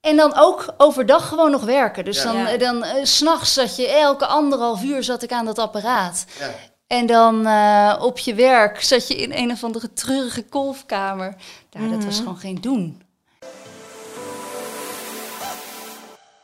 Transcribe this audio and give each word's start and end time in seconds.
En 0.00 0.16
dan 0.16 0.32
ook 0.36 0.74
overdag 0.76 1.28
gewoon 1.28 1.50
nog 1.50 1.64
werken. 1.64 2.04
Dus 2.04 2.22
Ja. 2.22 2.32
dan, 2.32 2.36
Ja. 2.36 2.56
dan 2.56 2.84
s 3.06 3.16
s'nachts 3.16 3.52
zat 3.54 3.76
je 3.76 3.88
elke 3.88 4.26
anderhalf 4.26 4.82
uur 4.82 5.02
zat 5.02 5.22
ik 5.22 5.32
aan 5.32 5.44
dat 5.44 5.58
apparaat. 5.58 6.24
Ja. 6.38 6.50
En 6.86 7.06
dan 7.06 7.46
eh, 7.46 7.96
op 8.00 8.18
je 8.18 8.34
werk 8.34 8.82
zat 8.82 9.08
je 9.08 9.14
in 9.16 9.32
een 9.32 9.50
of 9.50 9.64
andere 9.64 9.92
treurige 9.92 10.44
kolfkamer. 10.44 11.34
Ja, 11.70 11.80
dat 11.88 12.04
was 12.04 12.14
Mhm. 12.14 12.22
gewoon 12.22 12.38
geen 12.38 12.60
doen. 12.60 13.02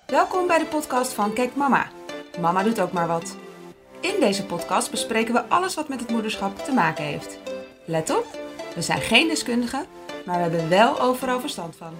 Welkom 0.06 0.46
bij 0.46 0.58
de 0.58 0.64
podcast 0.66 1.12
van 1.12 1.32
Kijk 1.32 1.54
Mama. 1.56 1.86
Mama 2.40 2.62
doet 2.62 2.80
ook 2.80 2.92
maar 2.92 3.06
wat. 3.06 3.36
In 4.00 4.14
deze 4.20 4.44
podcast 4.44 4.90
bespreken 4.90 5.34
we 5.34 5.44
alles 5.48 5.74
wat 5.74 5.88
met 5.88 6.00
het 6.00 6.10
moederschap 6.10 6.64
te 6.64 6.72
maken 6.72 7.04
heeft. 7.04 7.38
Let 7.84 8.10
op, 8.16 8.26
we 8.74 8.82
zijn 8.82 9.00
geen 9.00 9.28
deskundigen, 9.28 9.86
maar 10.24 10.36
we 10.36 10.42
hebben 10.42 10.68
wel 10.68 11.00
overal 11.00 11.40
verstand 11.40 11.76
van. 11.76 11.94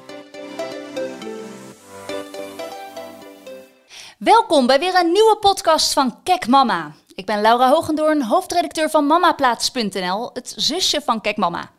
Welkom 4.19 4.67
bij 4.67 4.79
weer 4.79 4.95
een 4.95 5.13
nieuwe 5.13 5.37
podcast 5.41 5.93
van 5.93 6.23
Kek 6.23 6.47
Mama. 6.47 6.93
Ik 7.15 7.27
ben 7.27 7.41
Laura 7.41 7.71
Hogendoorn, 7.71 8.23
hoofdredacteur 8.23 8.91
van 8.91 9.07
mamaplaats.nl, 9.07 10.31
het 10.33 10.55
zusje 10.57 11.01
van 11.01 11.21
Kek 11.21 11.37
Mama. 11.37 11.71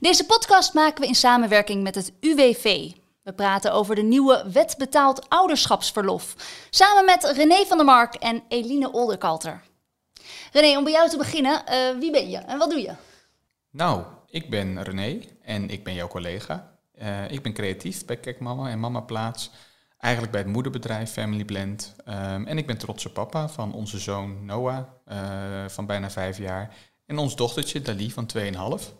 Deze 0.00 0.26
podcast 0.26 0.74
maken 0.74 1.00
we 1.00 1.06
in 1.06 1.14
samenwerking 1.14 1.82
met 1.82 1.94
het 1.94 2.12
UWV. 2.20 2.90
We 3.22 3.32
praten 3.32 3.72
over 3.72 3.94
de 3.94 4.02
nieuwe 4.02 4.44
wet 4.52 4.74
betaald 4.78 5.28
ouderschapsverlof. 5.28 6.34
Samen 6.70 7.04
met 7.04 7.24
René 7.24 7.64
van 7.66 7.76
der 7.76 7.86
Mark 7.86 8.14
en 8.14 8.42
Eline 8.48 8.92
Olderkalter. 8.92 9.62
René, 10.52 10.76
om 10.76 10.84
bij 10.84 10.92
jou 10.92 11.08
te 11.08 11.16
beginnen, 11.16 11.66
eh, 11.66 11.78
wie 11.98 12.10
ben 12.10 12.30
je 12.30 12.38
en 12.38 12.58
wat 12.58 12.70
doe 12.70 12.80
je? 12.80 12.92
Nou, 13.70 14.02
ik 14.30 14.50
ben 14.50 14.82
René 14.82 15.20
en 15.42 15.70
ik 15.70 15.84
ben 15.84 15.94
jouw 15.94 16.08
collega. 16.08 16.78
Eh, 16.94 17.30
ik 17.30 17.42
ben 17.42 17.52
creatief 17.52 18.04
bij 18.04 18.16
Kek 18.16 18.40
Mama 18.40 18.68
en 18.70 18.80
Mama 18.80 19.00
Plaats. 19.00 19.50
Eigenlijk 19.98 20.32
bij 20.32 20.42
het 20.42 20.52
moederbedrijf 20.52 21.10
Family 21.10 21.44
Blend. 21.44 21.94
Ehm, 22.04 22.44
en 22.44 22.58
ik 22.58 22.66
ben 22.66 22.78
trotse 22.78 23.12
papa 23.12 23.48
van 23.48 23.72
onze 23.72 23.98
zoon 23.98 24.44
Noah 24.44 24.78
eh, 25.04 25.18
van 25.68 25.86
bijna 25.86 26.10
vijf 26.10 26.38
jaar. 26.38 26.74
En 27.06 27.18
ons 27.18 27.36
dochtertje 27.36 27.82
Dali 27.82 28.10
van 28.10 28.26
2,5. 28.26 28.92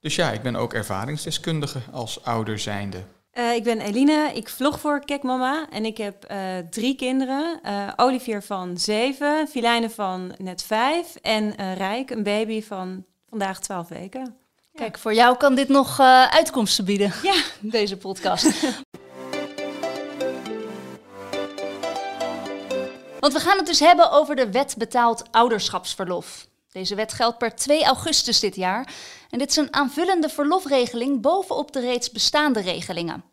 Dus 0.00 0.14
ja, 0.14 0.30
ik 0.30 0.42
ben 0.42 0.56
ook 0.56 0.74
ervaringsdeskundige 0.74 1.78
als 1.92 2.24
ouder 2.24 2.58
zijnde. 2.58 3.04
Eh, 3.30 3.54
ik 3.54 3.62
ben 3.62 3.80
Eline, 3.80 4.30
ik 4.34 4.48
vlog 4.48 4.80
voor 4.80 5.04
Kek 5.04 5.22
Mama 5.22 5.66
en 5.70 5.84
ik 5.84 5.96
heb 5.96 6.24
eh, 6.24 6.58
drie 6.70 6.96
kinderen. 6.96 7.60
Eh, 7.62 7.88
Olivier 7.96 8.42
van 8.42 8.78
zeven, 8.78 9.48
Filijne 9.48 9.90
van 9.90 10.34
net 10.38 10.62
vijf 10.62 11.14
en 11.14 11.74
Rijk, 11.74 12.10
een 12.10 12.22
baby 12.22 12.62
van 12.62 13.04
vandaag 13.28 13.60
twaalf 13.60 13.88
weken. 13.88 14.36
Kijk, 14.78 14.98
voor 14.98 15.14
jou 15.14 15.36
kan 15.36 15.54
dit 15.54 15.68
nog 15.68 15.98
eh, 15.98 16.24
uitkomsten 16.24 16.84
bieden, 16.84 17.12
Ja. 17.22 17.34
deze 17.78 17.96
podcast. 17.96 18.52
Want 23.20 23.32
we 23.32 23.40
gaan 23.40 23.56
het 23.56 23.66
dus 23.66 23.80
hebben 23.80 24.10
over 24.10 24.36
de 24.36 24.50
wet 24.50 24.74
betaald 24.78 25.22
ouderschapsverlof. 25.30 26.46
Deze 26.72 26.94
wet 26.94 27.12
geldt 27.12 27.38
per 27.38 27.54
2 27.54 27.84
augustus 27.84 28.40
dit 28.40 28.56
jaar. 28.56 28.92
En 29.30 29.38
dit 29.38 29.50
is 29.50 29.56
een 29.56 29.74
aanvullende 29.74 30.28
verlofregeling 30.28 31.20
bovenop 31.20 31.72
de 31.72 31.80
reeds 31.80 32.10
bestaande 32.10 32.60
regelingen. 32.60 33.24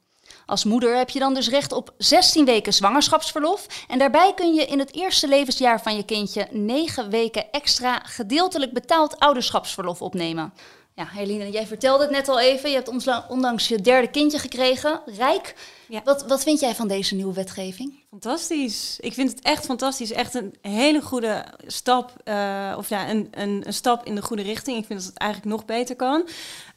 Als 0.45 0.63
moeder 0.63 0.97
heb 0.97 1.09
je 1.09 1.19
dan 1.19 1.33
dus 1.33 1.49
recht 1.49 1.71
op 1.71 1.93
16 1.97 2.45
weken 2.45 2.73
zwangerschapsverlof. 2.73 3.67
En 3.87 3.99
daarbij 3.99 4.33
kun 4.33 4.53
je 4.53 4.65
in 4.65 4.79
het 4.79 4.95
eerste 4.95 5.27
levensjaar 5.27 5.81
van 5.81 5.95
je 5.95 6.03
kindje 6.03 6.47
9 6.51 7.09
weken 7.09 7.51
extra 7.51 7.99
gedeeltelijk 7.99 8.73
betaald 8.73 9.19
ouderschapsverlof 9.19 10.01
opnemen. 10.01 10.53
Ja, 10.95 11.07
Helene, 11.07 11.51
jij 11.51 11.67
vertelde 11.67 12.03
het 12.03 12.11
net 12.11 12.27
al 12.27 12.39
even. 12.39 12.69
Je 12.69 12.75
hebt 12.75 13.27
onlangs 13.29 13.67
je 13.67 13.81
derde 13.81 14.07
kindje 14.07 14.39
gekregen, 14.39 15.01
Rijk. 15.05 15.55
Ja. 15.87 16.01
Wat, 16.03 16.25
wat 16.27 16.43
vind 16.43 16.59
jij 16.59 16.75
van 16.75 16.87
deze 16.87 17.15
nieuwe 17.15 17.33
wetgeving? 17.33 18.03
Fantastisch. 18.09 18.97
Ik 18.99 19.13
vind 19.13 19.29
het 19.29 19.41
echt 19.41 19.65
fantastisch. 19.65 20.11
Echt 20.11 20.33
een 20.33 20.55
hele 20.61 21.01
goede 21.01 21.45
stap. 21.67 22.13
eh, 22.23 22.73
of 22.77 22.89
ja, 22.89 23.09
een, 23.09 23.27
een, 23.31 23.63
een 23.65 23.73
stap 23.73 24.05
in 24.05 24.15
de 24.15 24.21
goede 24.21 24.41
richting. 24.41 24.77
Ik 24.77 24.85
vind 24.85 24.99
dat 24.99 25.07
het 25.07 25.17
eigenlijk 25.17 25.51
nog 25.51 25.65
beter 25.65 25.95
kan. 25.95 26.27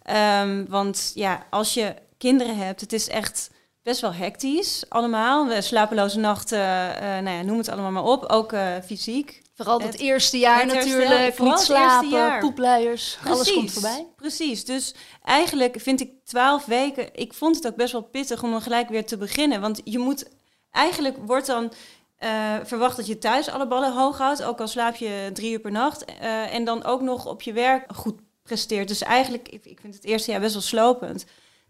Ehm, 0.03 0.65
want 0.69 1.11
ja, 1.15 1.47
als 1.51 1.75
je 1.75 1.95
kinderen 2.19 2.57
hebt, 2.57 2.81
het 2.81 2.93
is 2.93 3.09
echt 3.09 3.51
best 3.83 4.01
wel 4.01 4.13
hectisch 4.13 4.85
allemaal. 4.89 5.47
We 5.47 5.61
slapeloze 5.63 6.19
nachten, 6.19 6.59
eh, 6.97 7.03
nou 7.09 7.31
ja, 7.37 7.43
noem 7.43 7.59
het 7.59 7.69
allemaal 7.69 7.91
maar 7.91 8.05
op. 8.13 8.25
Ook 8.25 8.53
eh, 8.53 8.75
fysiek. 8.85 9.43
Vooral 9.59 9.81
het, 9.81 9.99
eerste 9.99 10.39
jaar 10.39 10.61
herstel, 10.61 10.99
natuurlijk. 10.99 11.35
vooral 11.35 11.55
Niet 11.57 11.65
slapen, 11.65 12.39
poepluiers, 12.41 13.19
alles 13.25 13.53
komt 13.53 13.73
voorbij. 13.73 14.07
Precies. 14.17 14.65
Dus 14.65 14.95
eigenlijk 15.25 15.77
vind 15.81 16.01
ik 16.01 16.11
twaalf 16.25 16.65
weken. 16.65 17.09
Ik 17.15 17.33
vond 17.35 17.57
het 17.57 17.67
ook 17.67 17.77
best 17.77 17.93
wel 17.93 18.03
pittig 18.03 18.43
om 18.43 18.51
dan 18.51 18.63
gelijk 18.63 18.89
weer 18.89 19.07
te 19.07 19.17
beginnen. 19.17 19.61
Want 19.61 19.81
je 19.85 19.99
moet. 19.99 20.29
Eigenlijk 20.71 21.17
wordt 21.27 21.47
dan. 21.47 21.73
eh, 22.17 22.55
verwacht 22.65 22.97
dat 22.97 23.07
je 23.07 23.19
thuis 23.19 23.49
alle 23.49 23.67
ballen 23.67 23.93
hoog 23.93 24.19
houdt, 24.19 24.43
ook 24.43 24.61
al 24.61 24.69
slaap 24.69 24.95
je 24.95 25.31
drie 25.33 25.53
uur 25.53 25.61
per 25.61 25.71
nacht. 25.73 26.05
eh, 26.05 26.55
en 26.55 26.65
dan 26.65 26.85
ook 26.85 27.01
nog 27.01 27.27
op 27.27 27.43
je 27.43 27.53
werk 27.53 27.93
goed 27.95 28.21
presteert. 28.43 28.89
Dus 28.89 29.03
eigenlijk, 29.03 29.49
ik, 29.49 29.65
ik 29.65 29.81
vind 29.81 29.95
het 29.95 30.05
eerste 30.05 30.31
jaar 30.31 30.41
best 30.41 30.53
wel 30.53 30.63
slopend. 30.63 31.25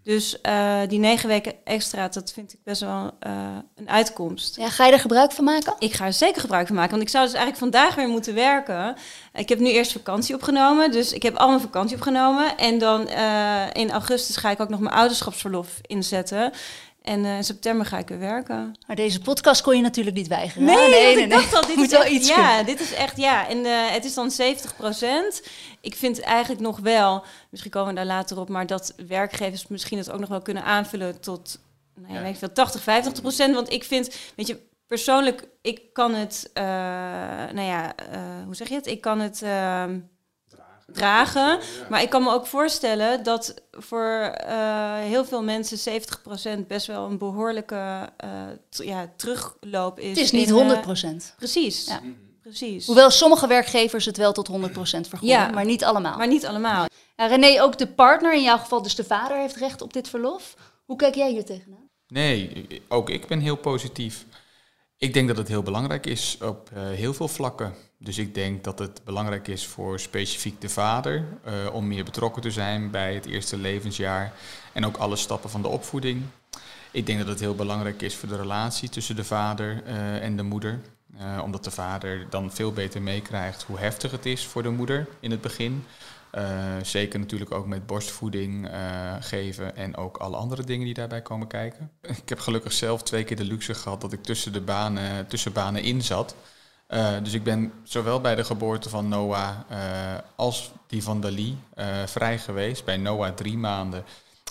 Dus 0.09 0.41
eh, 0.41 0.81
die 0.89 0.99
negen 0.99 1.29
weken 1.29 1.55
extra, 1.65 2.09
dat 2.09 2.33
vind 2.33 2.53
ik 2.53 2.59
best 2.65 2.81
wel 2.81 3.11
eh, 3.19 3.57
een 3.77 3.89
uitkomst. 3.89 4.57
Ja, 4.57 4.69
ga 4.69 4.87
je 4.87 4.93
er 4.93 4.99
gebruik 4.99 5.33
van 5.33 5.45
maken? 5.45 5.75
Ik 5.79 5.93
ga 5.93 6.07
er 6.07 6.13
zeker 6.13 6.41
gebruik 6.41 6.67
van 6.67 6.77
maken, 6.77 6.91
want 6.91 7.03
ik 7.03 7.09
zou 7.09 7.25
dus 7.25 7.35
eigenlijk 7.35 7.73
vandaag 7.73 7.95
weer 7.95 8.09
moeten 8.09 8.35
werken. 8.35 8.97
Ik 9.35 9.49
heb 9.49 9.59
nu 9.59 9.71
eerst 9.71 9.93
vakantie 9.93 10.35
opgenomen, 10.35 10.91
dus 10.91 11.13
ik 11.13 11.23
heb 11.23 11.37
al 11.37 11.49
mijn 11.49 11.61
vakantie 11.61 11.97
opgenomen. 11.97 12.57
En 12.57 12.79
dan 12.79 13.09
eh, 13.09 13.63
in 13.73 13.91
augustus 13.91 14.37
ga 14.37 14.51
ik 14.51 14.61
ook 14.61 14.69
nog 14.69 14.81
mijn 14.81 14.95
ouderschapsverlof 14.95 15.79
inzetten. 15.83 16.53
En 17.03 17.25
eh, 17.25 17.37
in 17.37 17.45
september 17.45 17.87
ga 17.87 17.99
ik 17.99 18.09
weer 18.09 18.19
werken. 18.19 18.77
Maar 18.87 18.97
deze 18.97 19.21
podcast 19.21 19.63
kon 19.63 19.77
je 19.77 19.83
natuurlijk 19.83 20.17
niet 20.17 20.27
weigeren. 20.27 20.67
Nee, 20.67 20.95
hè? 20.95 21.05
want 21.05 21.17
ik 21.17 21.31
dacht 21.31 21.55
al, 21.55 21.67
dit 21.67 21.77
Moet 21.83 21.85
is 21.85 21.91
wel 21.91 22.03
echt, 22.03 22.11
iets 22.11 22.29
ja, 22.29 22.47
kunnen. 22.47 22.67
dit 22.67 22.81
is 22.81 22.95
echt, 22.95 23.17
ja. 23.17 23.49
En 23.49 23.65
eh, 23.65 23.91
het 23.91 24.05
is 24.05 24.15
dan 24.15 24.31
70% 24.31 24.35
Ik 25.81 25.95
vind 25.95 26.21
eigenlijk 26.21 26.61
nog 26.61 26.79
wel, 26.79 27.25
misschien 27.51 27.71
komen 27.71 27.89
we 27.89 27.95
daar 27.95 28.07
later 28.07 28.41
op, 28.41 28.49
maar 28.49 28.67
dat 28.67 28.95
werkgevers 29.07 29.67
misschien 29.67 29.99
het 29.99 30.11
ook 30.11 30.21
nog 30.21 30.29
wel 30.29 30.43
kunnen 30.43 30.65
aanvullen 30.65 31.21
tot, 31.21 31.59
nou 31.95 32.15
ja, 32.15 32.23
weet 32.23 32.33
ik 32.33 32.39
veel, 32.39 32.53
80, 32.53 32.83
50 32.83 33.21
procent. 33.21 33.55
Want 33.55 33.73
ik 33.73 33.85
vind, 33.85 34.17
weet 34.37 34.47
je, 34.47 34.61
persoonlijk, 34.89 35.49
ik 35.63 35.81
kan 35.93 36.15
het, 36.15 36.51
eh, 36.53 36.65
nou 37.53 37.61
ja, 37.61 37.97
eh, 37.97 38.21
hoe 38.45 38.55
zeg 38.55 38.69
je 38.69 38.75
het? 38.75 38.87
Ik 38.87 39.01
kan 39.01 39.21
het 39.21 39.43
ehm, 39.43 39.99
dragen. 40.93 41.59
Maar 41.89 42.03
ik 42.03 42.11
kan 42.11 42.23
me 42.23 42.31
ook 42.33 42.47
voorstellen 42.47 43.23
dat 43.23 43.55
voor 43.71 44.13
eh, 44.35 44.95
heel 44.99 45.25
veel 45.25 45.43
mensen 45.43 46.03
70% 46.59 46.67
best 46.67 46.87
wel 46.87 47.07
een 47.07 47.19
behoorlijke 47.19 48.09
eh, 48.17 48.31
ja, 48.69 49.13
terugloop 49.17 49.99
is. 49.99 50.09
Het 50.09 50.19
is 50.19 50.31
niet 50.31 50.49
in, 50.49 50.53
100 50.55 50.79
eh, 50.79 50.85
procent. 50.85 51.35
precies, 51.37 51.87
Ja. 51.87 52.01
precies. 52.43 52.87
Hoewel 52.87 53.11
sommige 53.11 53.47
werkgevers 53.47 54.05
het 54.05 54.17
wel 54.17 54.33
tot 54.33 54.47
100 54.47 54.73
procent 54.73 55.09
vergoeden, 55.09 55.39
Ja. 55.39 55.51
maar 55.51 55.65
niet 55.65 55.85
allemaal. 55.85 56.17
Maar 56.17 56.29
niet 56.29 56.47
allemaal. 56.47 56.87
Ja, 57.17 57.27
René, 57.27 57.63
ook 57.63 57.79
de 57.79 57.87
partner, 57.87 58.35
in 58.35 58.43
jouw 58.43 58.59
geval 58.59 58.83
dus 58.83 58.95
de 58.95 59.05
vader, 59.05 59.37
heeft 59.37 59.57
recht 59.57 59.83
op 59.83 59.93
dit 59.93 60.09
verlof. 60.09 60.55
Hoe 60.85 60.97
kijk 60.97 61.15
jij 61.15 61.31
hier 61.31 61.45
tegenaan? 61.45 61.89
Nee, 62.09 62.67
ook 62.89 63.11
ik 63.11 63.27
ben 63.27 63.41
heel 63.41 63.57
positief. 63.57 64.25
Ik 64.97 65.13
denk 65.15 65.29
dat 65.29 65.37
het 65.37 65.49
heel 65.49 65.63
belangrijk 65.63 66.07
is 66.07 66.39
op 66.43 66.71
eh, 66.75 66.83
heel 66.89 67.15
veel 67.15 67.29
vlakken. 67.29 67.75
Dus 67.99 68.19
ik 68.19 68.35
denk 68.35 68.65
dat 68.65 68.79
het 68.79 69.01
belangrijk 69.05 69.49
is 69.49 69.67
voor 69.67 70.01
specifiek 70.01 70.61
de 70.61 70.69
vader 70.69 71.25
eh, 71.45 71.55
om 71.73 71.87
meer 71.87 72.05
betrokken 72.05 72.43
te 72.43 72.51
zijn 72.51 72.91
bij 72.91 73.15
het 73.15 73.27
eerste 73.27 73.57
levensjaar 73.57 74.33
en 74.73 74.87
ook 74.87 74.97
alle 74.97 75.17
stappen 75.17 75.51
van 75.51 75.63
de 75.63 75.69
opvoeding. 75.69 76.23
Ik 76.91 77.07
denk 77.07 77.19
dat 77.19 77.29
het 77.29 77.41
heel 77.41 77.55
belangrijk 77.55 78.03
is 78.03 78.17
voor 78.17 78.29
de 78.29 78.37
relatie 78.37 78.89
tussen 78.89 79.17
de 79.17 79.25
vader 79.25 79.83
eh, 79.85 80.25
en 80.25 80.37
de 80.37 80.43
moeder. 80.43 80.81
Eh, 81.19 81.41
omdat 81.45 81.65
de 81.65 81.71
vader 81.71 82.27
dan 82.31 82.53
veel 82.53 82.73
beter 82.73 83.03
meekrijgt 83.03 83.63
hoe 83.63 83.79
heftig 83.79 84.11
het 84.11 84.27
is 84.27 84.47
voor 84.47 84.63
de 84.63 84.71
moeder 84.71 85.09
in 85.21 85.31
het 85.31 85.41
begin. 85.41 85.85
Zeker 86.83 87.19
natuurlijk 87.19 87.51
ook 87.53 87.67
met 87.67 87.87
borstvoeding 87.87 88.69
geven 89.21 89.77
en 89.77 89.97
ook 89.97 90.17
alle 90.17 90.37
andere 90.37 90.65
dingen 90.65 90.85
die 90.85 90.95
daarbij 90.95 91.23
komen 91.23 91.47
kijken. 91.47 91.91
Ik 92.03 92.29
heb 92.29 92.39
gelukkig 92.39 92.73
zelf 92.73 93.03
twee 93.03 93.25
keer 93.25 93.37
de 93.37 93.45
luxe 93.45 93.75
gehad 93.75 94.01
dat 94.01 94.13
ik 94.13 94.23
tussen 94.23 94.53
de 94.53 94.61
banen, 94.61 95.27
tussen 95.27 95.53
banen 95.53 95.83
in 95.83 96.03
zat. 96.03 96.35
Eh, 96.89 97.09
dus 97.23 97.33
ik 97.33 97.43
ben 97.45 97.73
zowel 97.83 98.21
bij 98.21 98.35
de 98.35 98.45
geboorte 98.45 98.89
van 98.89 99.09
Noah 99.09 99.51
eh, 99.69 99.79
als 100.37 100.73
die 100.87 101.03
van 101.03 101.21
Dali 101.21 101.59
eh, 101.75 101.87
vrij 102.07 102.39
geweest. 102.39 102.85
Bij 102.85 102.97
Noah 102.97 103.35
drie 103.35 103.59
maanden 103.59 104.05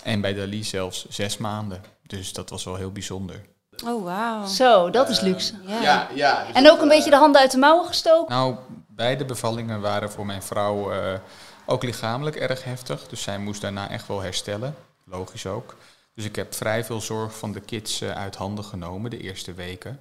en 0.04 0.22
bij 0.22 0.34
Dali 0.34 0.64
zelfs 0.64 1.06
zes 1.10 1.38
maanden. 1.38 1.84
Dus 2.08 2.34
dat 2.34 2.50
was 2.50 2.64
wel 2.64 2.76
heel 2.76 2.92
bijzonder. 2.92 3.42
Oh, 3.86 4.04
wauw. 4.04 4.46
Zo, 4.46 4.90
dat 4.90 5.10
is 5.10 5.20
luxe. 5.20 5.54
Ja. 5.66 5.82
Ja, 5.82 6.08
ja. 6.14 6.46
dus 6.46 6.56
En 6.56 6.64
dat, 6.64 6.74
ook 6.74 6.82
een 6.82 6.88
beetje 6.88 7.10
de 7.10 7.16
handen 7.16 7.42
uit 7.42 7.52
de 7.52 7.58
mouwen 7.58 7.88
gestoken. 7.88 8.36
Nou, 8.36 8.56
beide 8.88 9.26
bevallingen 9.26 9.82
waren 9.82 10.12
voor 10.12 10.26
mijn 10.26 10.44
vrouw 10.44 10.92
eh, 10.92 11.20
ook 11.66 11.84
lichamelijk 11.84 12.36
erg 12.36 12.64
heftig. 12.64 13.08
Dus 13.08 13.22
zij 13.22 13.40
moest 13.40 13.62
daarna 13.62 13.90
echt 13.90 14.08
wel 14.08 14.22
herstellen. 14.22 14.76
Logisch 15.06 15.46
ook. 15.46 15.76
Dus 16.14 16.26
ik 16.26 16.36
heb 16.36 16.54
vrij 16.54 16.84
veel 16.84 17.02
zorg 17.02 17.38
van 17.38 17.52
de 17.52 17.60
kids 17.60 18.02
eh, 18.02 18.12
uit 18.12 18.36
handen 18.36 18.64
genomen 18.64 19.10
de 19.10 19.22
eerste 19.22 19.54
weken. 19.54 20.00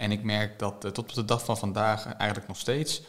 En 0.00 0.12
ik 0.12 0.22
merk 0.22 0.58
dat 0.58 0.84
eh, 0.84 0.90
tot 0.90 0.98
op 1.08 1.14
de 1.14 1.24
dag 1.24 1.44
van 1.44 1.58
vandaag 1.58 2.06
eigenlijk 2.16 2.48
nog 2.48 2.56
steeds. 2.58 3.02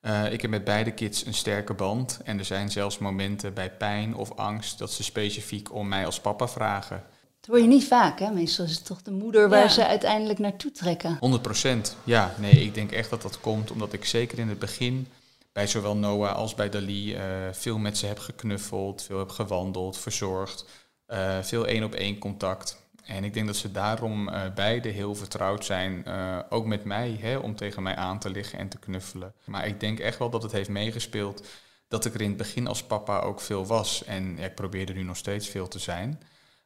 eh, 0.00 0.32
ik 0.32 0.42
heb 0.42 0.50
met 0.50 0.64
beide 0.64 0.90
kids 0.92 1.26
een 1.26 1.34
sterke 1.34 1.74
band. 1.74 2.20
En 2.24 2.38
er 2.38 2.44
zijn 2.44 2.70
zelfs 2.70 2.98
momenten 2.98 3.54
bij 3.54 3.70
pijn 3.70 4.14
of 4.14 4.36
angst 4.36 4.78
dat 4.78 4.92
ze 4.92 5.02
specifiek 5.02 5.74
om 5.74 5.88
mij 5.88 6.06
als 6.06 6.20
papa 6.20 6.48
vragen. 6.48 7.02
Dat 7.40 7.50
hoor 7.50 7.60
je 7.60 7.66
niet 7.68 7.84
vaak, 7.86 8.18
hè? 8.18 8.30
Meestal 8.30 8.64
is 8.64 8.74
het 8.74 8.84
toch 8.86 9.02
de 9.02 9.10
moeder 9.10 9.48
waar 9.48 9.62
Ja. 9.62 9.68
ze 9.68 9.86
uiteindelijk 9.86 10.38
naartoe 10.38 10.70
trekken. 10.70 11.16
100 11.20 11.42
procent. 11.42 11.96
Ja, 12.04 12.34
nee, 12.38 12.52
ik 12.64 12.74
denk 12.74 12.92
echt 12.92 13.10
dat 13.10 13.22
dat 13.22 13.40
komt 13.40 13.70
omdat 13.70 13.92
ik 13.92 14.04
zeker 14.04 14.38
in 14.38 14.48
het 14.48 14.58
begin 14.58 15.06
bij 15.52 15.66
zowel 15.66 15.96
Noah 15.96 16.34
als 16.34 16.54
bij 16.54 16.68
Dali 16.68 17.14
eh, 17.14 17.22
veel 17.52 17.78
met 17.78 17.98
ze 17.98 18.06
heb 18.06 18.18
geknuffeld, 18.18 19.02
veel 19.02 19.18
heb 19.18 19.30
gewandeld, 19.30 19.98
verzorgd, 19.98 20.64
eh, 21.06 21.38
veel 21.42 21.66
één 21.66 21.84
op 21.84 21.94
één 21.94 22.18
contact. 22.18 22.81
En 23.02 23.24
ik 23.24 23.34
denk 23.34 23.46
dat 23.46 23.56
ze 23.56 23.72
daarom 23.72 24.28
eh 24.28 24.54
beide 24.54 24.88
heel 24.88 25.14
vertrouwd 25.14 25.64
zijn, 25.64 26.04
eh, 26.04 26.38
ook 26.48 26.66
met 26.66 26.84
mij, 26.84 27.16
hè, 27.20 27.36
om 27.36 27.56
tegen 27.56 27.82
mij 27.82 27.96
aan 27.96 28.18
te 28.18 28.30
liggen 28.30 28.58
en 28.58 28.68
te 28.68 28.78
knuffelen. 28.78 29.34
Maar 29.44 29.66
ik 29.66 29.80
denk 29.80 29.98
echt 29.98 30.18
wel 30.18 30.30
dat 30.30 30.42
het 30.42 30.52
heeft 30.52 30.68
meegespeeld 30.68 31.46
dat 31.88 32.04
ik 32.04 32.14
er 32.14 32.20
in 32.20 32.28
het 32.28 32.36
begin 32.36 32.66
als 32.66 32.82
papa 32.82 33.18
ook 33.18 33.40
veel 33.40 33.66
was. 33.66 34.04
En 34.04 34.38
ik 34.38 34.54
probeer 34.54 34.88
er 34.88 34.94
nu 34.94 35.02
nog 35.02 35.16
steeds 35.16 35.48
veel 35.48 35.68
te 35.68 35.78
zijn. 35.78 36.20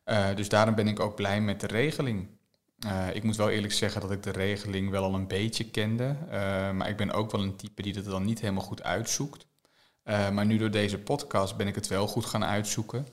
Eh, 0.05 0.35
dus 0.35 0.49
daarom 0.49 0.75
ben 0.75 0.89
ik 0.89 1.01
ook 1.01 1.15
blij 1.15 1.41
met 1.41 1.61
de 1.61 1.67
regeling. 1.67 2.29
Ik 3.13 3.23
moet 3.23 3.37
wel 3.37 3.51
eerlijk 3.51 3.73
zeggen 3.73 4.01
dat 4.01 4.11
ik 4.11 4.23
de 4.23 4.31
regeling 4.31 4.91
wel 4.91 5.05
al 5.05 5.15
een 5.15 5.27
beetje 5.27 5.71
kende. 5.71 6.17
maar 6.75 6.89
ik 6.89 6.97
ben 6.97 7.13
ook 7.13 7.31
wel 7.31 7.41
een 7.43 7.57
type 7.57 7.83
die 7.83 7.95
het 7.95 8.05
dan 8.05 8.25
niet 8.25 8.41
helemaal 8.41 8.63
goed 8.63 8.83
uitzoekt. 8.83 9.47
Maar 10.05 10.47
nu 10.47 10.59
door 10.59 10.71
deze 10.71 10.99
podcast 10.99 11.57
ben 11.57 11.67
ik 11.67 11.75
het 11.75 11.87
wel 11.87 12.07
goed 12.07 12.25
gaan 12.25 12.45
uitzoeken. 12.45 13.07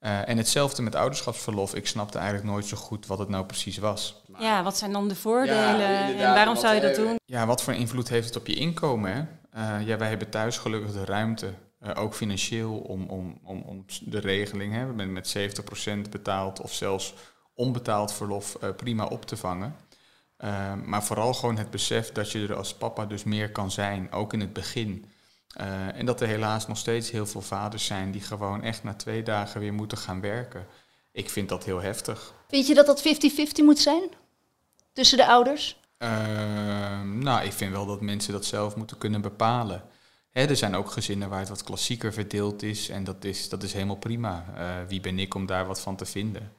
Eh, 0.00 0.28
en 0.28 0.36
hetzelfde 0.36 0.82
met 0.82 0.94
ouderschapsverlof. 0.94 1.74
Ik 1.74 1.86
snapte 1.86 2.18
eigenlijk 2.18 2.48
nooit 2.48 2.66
zo 2.66 2.76
goed 2.76 3.06
wat 3.06 3.18
het 3.18 3.28
nou 3.28 3.44
precies 3.44 3.78
was. 3.78 4.22
Ja, 4.38 4.62
wat 4.62 4.76
zijn 4.76 4.92
dan 4.92 5.08
de 5.08 5.14
voordelen 5.14 5.78
Ja, 5.78 6.08
en 6.08 6.34
waarom 6.34 6.56
zou 6.56 6.74
je 6.74 6.80
dat 6.80 6.96
eh, 6.96 7.04
doen? 7.04 7.18
Ja, 7.24 7.46
wat 7.46 7.62
voor 7.62 7.74
invloed 7.74 8.08
heeft 8.08 8.26
het 8.26 8.36
op 8.36 8.46
je 8.46 8.54
inkomen? 8.54 9.12
Hè? 9.12 9.22
Eh, 9.50 9.86
ja, 9.86 9.96
wij 9.96 10.08
hebben 10.08 10.30
thuis 10.30 10.58
gelukkig 10.58 10.92
de 10.92 11.04
ruimte, 11.04 11.52
eh, 11.78 12.02
ook 12.02 12.14
financieel, 12.14 12.76
om, 12.78 13.06
om, 13.06 13.38
om, 13.42 13.62
om 13.66 13.84
de 14.00 14.18
regeling 14.18 14.72
hè, 14.72 14.86
met, 14.86 15.08
met 15.08 15.36
70% 16.06 16.10
betaald 16.10 16.60
of 16.60 16.72
zelfs 16.72 17.14
onbetaald 17.54 18.12
verlof 18.12 18.54
eh, 18.54 18.70
prima 18.76 19.04
op 19.04 19.24
te 19.24 19.36
vangen. 19.36 19.74
Maar 20.84 21.04
vooral 21.04 21.34
gewoon 21.34 21.56
het 21.56 21.70
besef 21.70 22.12
dat 22.12 22.32
je 22.32 22.46
er 22.46 22.54
als 22.54 22.74
papa 22.74 23.06
dus 23.06 23.24
meer 23.24 23.52
kan 23.52 23.70
zijn, 23.70 24.12
ook 24.12 24.32
in 24.32 24.40
het 24.40 24.52
begin. 24.52 25.04
Eh, 25.50 25.96
en 25.96 26.06
dat 26.06 26.20
er 26.20 26.26
helaas 26.26 26.66
nog 26.66 26.78
steeds 26.78 27.10
heel 27.10 27.26
veel 27.26 27.40
vaders 27.40 27.84
zijn 27.84 28.10
die 28.10 28.20
gewoon 28.20 28.62
echt 28.62 28.82
na 28.82 28.94
twee 28.94 29.22
dagen 29.22 29.60
weer 29.60 29.72
moeten 29.72 29.98
gaan 29.98 30.20
werken. 30.20 30.66
Ik 31.12 31.30
vind 31.30 31.48
dat 31.48 31.64
heel 31.64 31.80
heftig. 31.80 32.34
Vind 32.48 32.66
je 32.66 32.74
dat 32.74 32.86
dat 32.86 33.02
50-50 33.02 33.64
moet 33.64 33.78
zijn? 33.78 34.08
Tussen 34.92 35.18
de 35.18 35.26
ouders? 35.26 35.80
Ehm, 35.98 37.18
nou, 37.18 37.44
ik 37.44 37.52
vind 37.52 37.72
wel 37.72 37.86
dat 37.86 38.00
mensen 38.00 38.32
dat 38.32 38.44
zelf 38.44 38.76
moeten 38.76 38.98
kunnen 38.98 39.20
bepalen. 39.20 39.82
Hè, 40.30 40.46
er 40.46 40.56
zijn 40.56 40.74
ook 40.74 40.90
gezinnen 40.90 41.28
waar 41.28 41.38
het 41.38 41.48
wat 41.48 41.62
klassieker 41.62 42.12
verdeeld 42.12 42.62
is 42.62 42.88
en 42.88 43.04
dat 43.04 43.24
is, 43.24 43.48
dat 43.48 43.62
is 43.62 43.72
helemaal 43.72 43.96
prima. 43.96 44.44
Eh, 44.56 44.88
wie 44.88 45.00
ben 45.00 45.18
ik 45.18 45.34
om 45.34 45.46
daar 45.46 45.66
wat 45.66 45.80
van 45.80 45.96
te 45.96 46.06
vinden? 46.06 46.52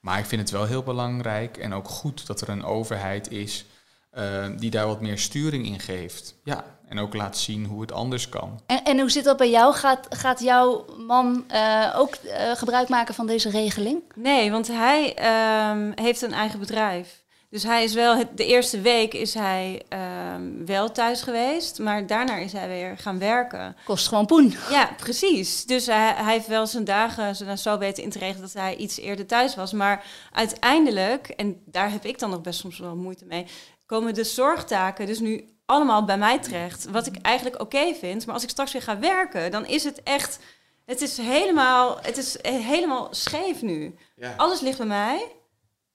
Maar 0.00 0.18
ik 0.18 0.24
vind 0.24 0.40
het 0.40 0.50
wel 0.50 0.64
heel 0.64 0.82
belangrijk 0.82 1.56
en 1.56 1.72
ook 1.72 1.88
goed 1.88 2.26
dat 2.26 2.40
er 2.40 2.48
een 2.48 2.64
overheid 2.64 3.30
is 3.30 3.64
eh, 4.10 4.46
die 4.56 4.70
daar 4.70 4.86
wat 4.86 5.00
meer 5.00 5.18
sturing 5.18 5.66
in 5.66 5.80
geeft. 5.80 6.34
Ja, 6.44 6.64
en 6.88 6.98
ook 6.98 7.14
laat 7.14 7.38
zien 7.38 7.64
hoe 7.64 7.80
het 7.80 7.92
anders 7.92 8.28
kan. 8.28 8.60
En, 8.66 8.82
en 8.84 9.00
hoe 9.00 9.10
zit 9.10 9.24
dat 9.24 9.36
bij 9.36 9.50
jou? 9.50 9.74
Gaat, 9.74 10.06
gaat 10.10 10.40
jouw 10.40 10.84
man 11.06 11.44
eh, 11.48 11.94
ook 11.96 12.14
eh, 12.14 12.50
gebruik 12.52 12.88
maken 12.88 13.14
van 13.14 13.26
deze 13.26 13.50
regeling? 13.50 14.02
Nee, 14.14 14.50
want 14.50 14.68
hij 14.68 15.14
ehm, 15.14 15.92
heeft 15.94 16.22
een 16.22 16.32
eigen 16.32 16.58
bedrijf. 16.58 17.22
Dus 17.50 17.62
hij 17.62 17.84
is 17.84 17.94
wel, 17.94 18.16
het, 18.16 18.36
de 18.36 18.46
eerste 18.46 18.80
week 18.80 19.14
is 19.14 19.34
hij 19.34 19.82
ehm, 19.88 20.64
wel 20.64 20.92
thuis 20.92 21.22
geweest, 21.22 21.78
maar 21.78 22.06
daarna 22.06 22.36
is 22.36 22.52
hij 22.52 22.68
weer 22.68 22.98
gaan 22.98 23.18
werken. 23.18 23.76
Kost 23.84 24.08
gewoon 24.08 24.26
poen. 24.26 24.54
Ja, 24.70 24.90
precies. 24.96 25.64
Dus 25.64 25.86
hij, 25.86 26.12
hij 26.16 26.32
heeft 26.32 26.46
wel 26.46 26.66
zijn 26.66 26.84
dagen 26.84 27.36
zo- 27.36 27.56
zo 27.56 27.78
weten 27.78 28.02
in 28.02 28.10
te 28.10 28.18
regelen 28.18 28.40
dat 28.42 28.52
hij 28.62 28.76
iets 28.76 28.98
eerder 29.00 29.26
thuis 29.26 29.54
was. 29.54 29.72
Maar 29.72 30.04
uiteindelijk, 30.32 31.28
en 31.28 31.62
daar 31.66 31.90
heb 31.90 32.04
ik 32.04 32.18
dan 32.18 32.30
nog 32.30 32.40
best 32.40 32.60
soms 32.60 32.78
wel 32.78 32.96
moeite 32.96 33.24
mee, 33.24 33.46
komen 33.88 34.14
de 34.14 34.24
zorgtaken 34.24 35.06
dus 35.06 35.18
nu 35.18 35.48
allemaal 35.66 36.04
bij 36.04 36.18
mij 36.18 36.38
terecht. 36.38 36.84
Wat 36.90 37.06
ik 37.06 37.16
eigenlijk 37.16 37.60
oké 37.60 37.94
vind. 37.94 38.26
Maar 38.26 38.34
als 38.34 38.42
ik 38.42 38.50
straks 38.50 38.72
weer 38.72 38.82
ga 38.82 38.98
werken, 38.98 39.50
dan 39.50 39.66
is 39.66 39.84
het 39.84 40.02
echt. 40.02 40.38
Het 40.84 41.00
is 41.00 41.16
helemaal, 41.16 41.98
het 42.02 42.16
is 42.16 42.36
helemaal 42.42 43.08
scheef 43.10 43.62
nu. 43.62 43.94
Ja. 44.16 44.34
Alles 44.36 44.60
ligt 44.60 44.78
bij 44.78 44.86
mij. 44.86 45.32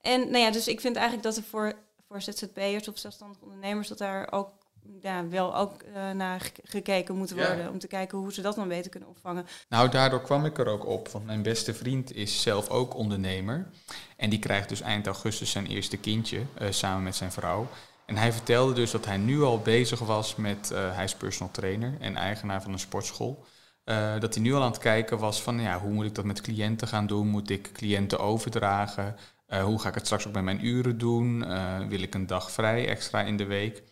En 0.00 0.20
nou 0.20 0.38
ja, 0.38 0.50
dus 0.50 0.68
ik 0.68 0.80
vind 0.80 0.96
eigenlijk 0.96 1.26
dat 1.26 1.36
er 1.36 1.42
voor, 1.42 1.72
voor 2.08 2.22
ZZP'ers 2.22 2.88
of 2.88 2.98
zelfstandige 2.98 3.44
ondernemers 3.44 3.88
dat 3.88 3.98
daar 3.98 4.32
ook 4.32 4.52
ja, 5.00 5.28
wel 5.28 5.56
ook 5.56 5.82
eh, 5.82 6.10
naar 6.10 6.40
ge- 6.40 6.52
gekeken 6.64 7.16
moet 7.16 7.28
Ja. 7.28 7.34
worden. 7.46 7.70
Om 7.70 7.78
te 7.78 7.86
kijken 7.86 8.18
hoe 8.18 8.32
ze 8.32 8.42
dat 8.42 8.54
dan 8.54 8.68
beter 8.68 8.90
kunnen 8.90 9.08
opvangen. 9.08 9.46
Nou, 9.68 9.88
daardoor 9.88 10.22
kwam 10.22 10.44
ik 10.44 10.58
er 10.58 10.66
ook 10.66 10.86
op, 10.86 11.08
want 11.08 11.24
mijn 11.26 11.42
beste 11.42 11.74
vriend 11.74 12.12
is 12.14 12.42
zelf 12.42 12.68
ook 12.68 12.94
ondernemer. 12.94 13.70
En 14.16 14.30
die 14.30 14.38
krijgt 14.38 14.68
dus 14.68 14.80
eind 14.80 15.06
augustus 15.06 15.50
zijn 15.50 15.66
eerste 15.66 15.96
kindje, 15.96 16.42
eh, 16.58 16.70
samen 16.70 17.02
met 17.02 17.16
zijn 17.16 17.32
vrouw. 17.32 17.66
En 18.06 18.16
hij 18.16 18.32
vertelde 18.32 18.72
dus 18.72 18.90
dat 18.90 19.04
hij 19.04 19.16
nu 19.16 19.42
al 19.42 19.58
bezig 19.58 19.98
was 19.98 20.36
met, 20.36 20.70
eh, 20.70 20.94
hij 20.94 21.04
is 21.04 21.14
personal 21.14 21.52
trainer 21.52 21.96
en 22.00 22.16
eigenaar 22.16 22.62
van 22.62 22.72
een 22.72 22.78
sportschool. 22.78 23.44
Dat 24.18 24.34
hij 24.34 24.42
nu 24.42 24.54
al 24.54 24.62
aan 24.62 24.70
het 24.70 24.78
kijken 24.78 25.18
was 25.18 25.42
van, 25.42 25.60
ja, 25.60 25.78
hoe 25.80 25.92
moet 25.92 26.04
ik 26.06 26.14
dat 26.14 26.24
met 26.24 26.40
cliënten 26.40 26.88
gaan 26.88 27.06
doen? 27.06 27.26
Moet 27.28 27.50
ik 27.50 27.72
cliënten 27.72 28.18
overdragen? 28.18 29.16
Hoe 29.62 29.78
ga 29.80 29.88
ik 29.88 29.94
het 29.94 30.04
straks 30.04 30.26
ook 30.26 30.32
bij 30.32 30.42
mijn 30.42 30.66
uren 30.66 30.98
doen? 30.98 31.38
Wil 31.88 32.02
ik 32.02 32.14
een 32.14 32.26
dag 32.26 32.50
vrij 32.50 32.88
extra 32.88 33.22
in 33.22 33.36
de 33.36 33.44
week? 33.44 33.82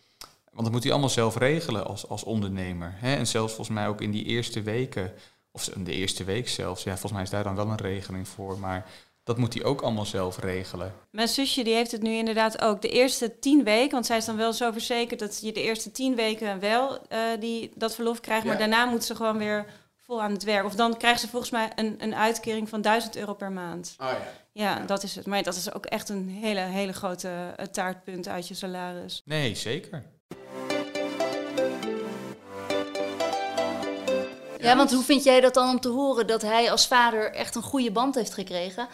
Want 0.53 0.63
dat 0.65 0.71
moet 0.71 0.83
hij 0.83 0.91
allemaal 0.91 1.09
zelf 1.09 1.37
regelen 1.37 1.85
als, 1.85 2.07
als 2.07 2.23
ondernemer. 2.23 2.93
Hè? 2.95 3.15
En 3.15 3.27
zelfs 3.27 3.53
volgens 3.53 3.75
mij 3.77 3.87
ook 3.87 4.01
in 4.01 4.11
die 4.11 4.23
eerste 4.25 4.61
weken, 4.61 5.13
of 5.51 5.63
de 5.63 5.91
eerste 5.91 6.23
week 6.23 6.49
zelfs, 6.49 6.83
ja, 6.83 6.89
volgens 6.91 7.11
mij 7.11 7.21
is 7.21 7.29
daar 7.29 7.43
dan 7.43 7.55
wel 7.55 7.67
een 7.67 7.77
regeling 7.77 8.27
voor. 8.27 8.59
Maar 8.59 8.85
dat 9.23 9.37
moet 9.37 9.53
hij 9.53 9.63
ook 9.63 9.81
allemaal 9.81 10.05
zelf 10.05 10.39
regelen. 10.39 10.93
Mijn 11.11 11.27
zusje 11.27 11.63
die 11.63 11.73
heeft 11.73 11.91
het 11.91 12.01
nu 12.01 12.11
inderdaad 12.13 12.61
ook. 12.61 12.81
De 12.81 12.89
eerste 12.89 13.39
tien 13.39 13.63
weken, 13.63 13.91
want 13.91 14.05
zij 14.05 14.17
is 14.17 14.25
dan 14.25 14.37
wel 14.37 14.53
zo 14.53 14.71
verzekerd 14.71 15.19
dat 15.19 15.39
je 15.41 15.51
de 15.51 15.61
eerste 15.61 15.91
tien 15.91 16.15
weken 16.15 16.59
wel 16.59 17.07
eh, 17.07 17.19
die, 17.39 17.71
dat 17.75 17.95
verlof 17.95 18.19
krijgt. 18.19 18.43
Maar 18.43 18.53
Ja. 18.53 18.59
daarna 18.59 18.85
moet 18.85 19.03
ze 19.03 19.15
gewoon 19.15 19.37
weer 19.37 19.65
vol 20.05 20.21
aan 20.21 20.31
het 20.31 20.43
werk. 20.43 20.65
Of 20.65 20.75
dan 20.75 20.97
krijgt 20.97 21.19
ze 21.19 21.27
volgens 21.27 21.51
mij 21.51 21.71
een, 21.75 21.95
een 21.97 22.15
uitkering 22.15 22.69
van 22.69 22.81
1000 22.81 23.15
euro 23.15 23.33
per 23.33 23.51
maand. 23.51 23.95
Oh 23.99 24.07
ja. 24.07 24.17
Ja, 24.51 24.79
dat 24.85 25.03
is 25.03 25.15
het. 25.15 25.25
Maar 25.25 25.43
dat 25.43 25.55
is 25.55 25.73
ook 25.73 25.85
echt 25.85 26.09
een 26.09 26.29
hele, 26.29 26.59
hele 26.59 26.93
grote 26.93 27.53
eh, 27.57 27.65
taartpunt 27.65 28.27
uit 28.27 28.47
je 28.47 28.53
salaris. 28.53 29.21
Nee, 29.25 29.55
zeker. 29.55 30.03
Ja, 34.63 34.75
want 34.75 34.91
hoe 34.93 35.03
vind 35.03 35.23
jij 35.23 35.41
dat 35.41 35.53
dan 35.53 35.69
om 35.69 35.79
te 35.79 35.89
horen 35.89 36.27
dat 36.27 36.41
hij 36.41 36.71
als 36.71 36.87
vader 36.87 37.31
echt 37.33 37.55
een 37.55 37.61
goede 37.61 37.91
band 37.91 38.15
heeft 38.15 38.33
gekregen? 38.33 38.87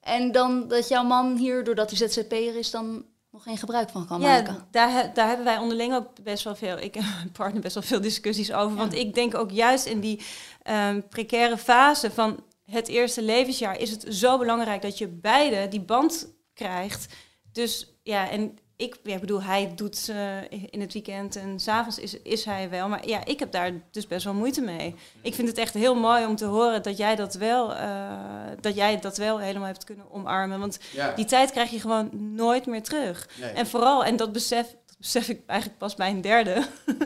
En 0.00 0.32
dan 0.32 0.68
dat 0.68 0.88
jouw 0.88 1.04
man 1.04 1.36
hier, 1.36 1.64
doordat 1.64 1.90
hij 1.90 2.08
ZZP'er 2.08 2.56
is, 2.56 2.70
dan 2.70 3.04
nog 3.30 3.42
geen 3.42 3.56
gebruik 3.58 3.90
van 3.90 4.06
kan 4.06 4.20
maken? 4.20 4.54
Ja, 4.54 4.66
daar, 4.70 4.90
he- 4.90 5.12
daar 5.14 5.26
hebben 5.28 5.44
wij 5.44 5.58
onderling 5.58 5.94
ook 5.94 6.22
best 6.22 6.44
wel 6.44 6.56
veel, 6.56 6.78
ik 6.78 6.96
en 6.96 7.04
mijn 7.16 7.32
partner 7.32 7.62
best 7.62 7.74
wel 7.74 7.82
veel 7.82 8.00
discussies 8.00 8.52
over. 8.52 8.76
Want 8.76 8.94
ik 8.94 9.14
denk 9.14 9.34
ook 9.34 9.50
juist 9.50 9.86
in 9.86 10.00
die 10.00 10.20
ehm, 10.62 11.00
precaire 11.08 11.58
fase 11.58 12.10
van 12.10 12.42
het 12.64 12.88
eerste 12.88 13.22
levensjaar 13.22 13.78
is 13.78 13.90
het 13.90 14.04
zo 14.08 14.38
belangrijk 14.38 14.82
dat 14.82 14.98
je 14.98 15.08
beide 15.08 15.68
die 15.68 15.80
band 15.80 16.28
krijgt. 16.54 17.14
Dus 17.52 17.94
ja, 18.02 18.30
en 18.30 18.58
ik 18.76 18.96
ja, 19.02 19.14
ik 19.14 19.20
bedoel, 19.20 19.42
hij 19.42 19.72
doet 19.74 20.08
eh, 20.08 20.42
in 20.70 20.80
het 20.80 20.92
weekend 20.92 21.36
en 21.36 21.60
s'avonds 21.60 21.98
is, 21.98 22.20
is 22.22 22.44
hij 22.44 22.70
wel. 22.70 22.88
Maar 22.88 23.06
ja, 23.08 23.24
ik 23.24 23.38
heb 23.38 23.52
daar 23.52 23.72
dus 23.90 24.06
best 24.06 24.24
wel 24.24 24.34
moeite 24.34 24.60
mee. 24.60 24.94
Ik 25.22 25.34
vind 25.34 25.48
het 25.48 25.58
echt 25.58 25.74
heel 25.74 25.94
mooi 25.94 26.26
om 26.26 26.36
te 26.36 26.44
horen 26.44 26.82
dat 26.82 26.96
jij 26.96 27.16
dat 27.16 27.34
wel, 27.34 27.74
eh, 27.74 28.12
dat 28.60 28.74
jij 28.74 29.00
dat 29.00 29.16
wel 29.16 29.38
helemaal 29.38 29.66
hebt 29.68 29.84
kunnen 29.84 30.10
omarmen. 30.12 30.58
Want 30.60 30.78
Ja. 30.92 31.12
die 31.14 31.24
tijd 31.24 31.50
krijg 31.50 31.70
je 31.70 31.80
gewoon 31.80 32.10
nooit 32.34 32.66
meer 32.66 32.82
terug. 32.82 33.28
Nee. 33.40 33.50
En 33.50 33.66
vooral, 33.66 34.04
en 34.04 34.16
dat 34.16 34.32
besef, 34.32 34.66
dat 34.86 34.96
besef 34.98 35.28
ik 35.28 35.40
eigenlijk 35.46 35.78
pas 35.78 35.94
bij 35.94 36.10
een 36.10 36.20
derde. 36.20 36.54
Mhm. 36.86 37.02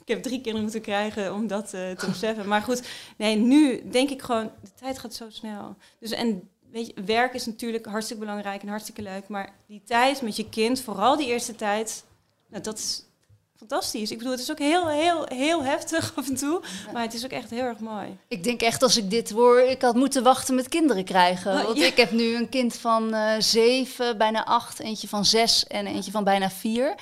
ik 0.00 0.08
heb 0.08 0.22
drie 0.22 0.36
kinderen 0.40 0.62
moeten 0.62 0.80
krijgen 0.80 1.34
om 1.34 1.46
dat 1.46 1.64
eh, 1.74 1.90
te 1.90 2.06
beseffen. 2.06 2.48
Maar 2.48 2.62
goed, 2.62 2.82
nee, 3.16 3.36
nu 3.36 3.88
denk 3.90 4.10
ik 4.10 4.22
gewoon, 4.22 4.50
de 4.62 4.70
tijd 4.80 4.98
gaat 4.98 5.14
zo 5.14 5.26
snel. 5.28 5.76
Dus 6.00 6.10
en 6.10 6.50
weet 6.72 6.86
je, 6.86 7.02
werk 7.04 7.34
is 7.34 7.46
natuurlijk 7.46 7.86
hartstikke 7.86 8.22
belangrijk 8.22 8.62
en 8.62 8.68
hartstikke 8.68 9.02
leuk. 9.02 9.28
Maar 9.28 9.52
die 9.66 9.82
tijd 9.84 10.22
met 10.22 10.36
je 10.36 10.48
kind, 10.48 10.80
vooral 10.80 11.16
die 11.16 11.26
eerste 11.26 11.54
tijd, 11.54 12.04
nou, 12.48 12.62
dat 12.62 12.78
is 12.78 13.04
fantastisch. 13.56 14.10
Ik 14.10 14.18
bedoel, 14.18 14.32
het 14.32 14.42
is 14.42 14.50
ook 14.50 14.58
heel, 14.58 14.88
heel, 14.88 15.24
heel 15.24 15.64
heftig 15.64 16.12
af 16.16 16.28
en 16.28 16.36
toe. 16.36 16.60
Maar 16.92 17.02
het 17.02 17.14
is 17.14 17.24
ook 17.24 17.30
echt 17.30 17.50
heel 17.50 17.64
erg 17.64 17.78
mooi. 17.78 18.18
Ik 18.28 18.44
denk 18.44 18.62
echt 18.62 18.82
als 18.82 18.96
ik 18.96 19.10
dit 19.10 19.30
hoor, 19.30 19.60
ik 19.60 19.82
had 19.82 19.94
moeten 19.94 20.22
wachten 20.22 20.54
met 20.54 20.68
kinderen 20.68 21.04
krijgen. 21.04 21.52
Oh, 21.52 21.64
Want 21.64 21.78
ja. 21.78 21.86
ik 21.86 21.96
heb 21.96 22.10
nu 22.10 22.36
een 22.36 22.48
kind 22.48 22.76
van 22.76 23.14
eh, 23.14 23.34
zeven, 23.38 24.18
bijna 24.18 24.44
acht, 24.44 24.80
eentje 24.80 25.08
van 25.08 25.24
zes 25.24 25.66
en 25.66 25.86
eentje 25.86 26.10
van 26.10 26.24
bijna 26.24 26.50
vier. 26.50 26.94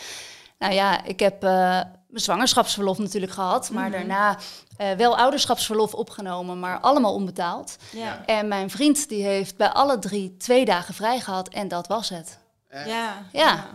Nou 0.59 0.75
ja, 0.75 1.05
ik 1.05 1.21
heb 1.21 1.45
eh, 1.45 1.81
mijn 2.11 2.23
zwangerschapsverlof 2.25 2.99
natuurlijk 2.99 3.33
gehad, 3.33 3.71
maar 3.71 3.83
Mhm. 3.89 3.93
daarna 3.93 4.37
eh, 4.77 4.93
wel 4.93 5.17
ouderschapsverlof 5.17 5.95
opgenomen, 5.95 6.61
maar 6.61 6.81
allemaal 6.81 7.15
onbetaald. 7.15 7.77
Ja, 7.93 8.23
En 8.27 8.49
mijn 8.49 8.71
vriend 8.71 9.09
die 9.09 9.23
heeft 9.25 9.57
bij 9.57 9.69
alle 9.69 9.99
drie 9.99 10.37
twee 10.37 10.65
dagen 10.65 10.95
vrij 10.95 11.21
gehad 11.21 11.49
en 11.49 11.69
dat 11.69 11.87
was 11.87 12.09
het. 12.09 12.39
Echt? 12.69 12.89
ja. 12.89 13.23
Ja. 13.33 13.67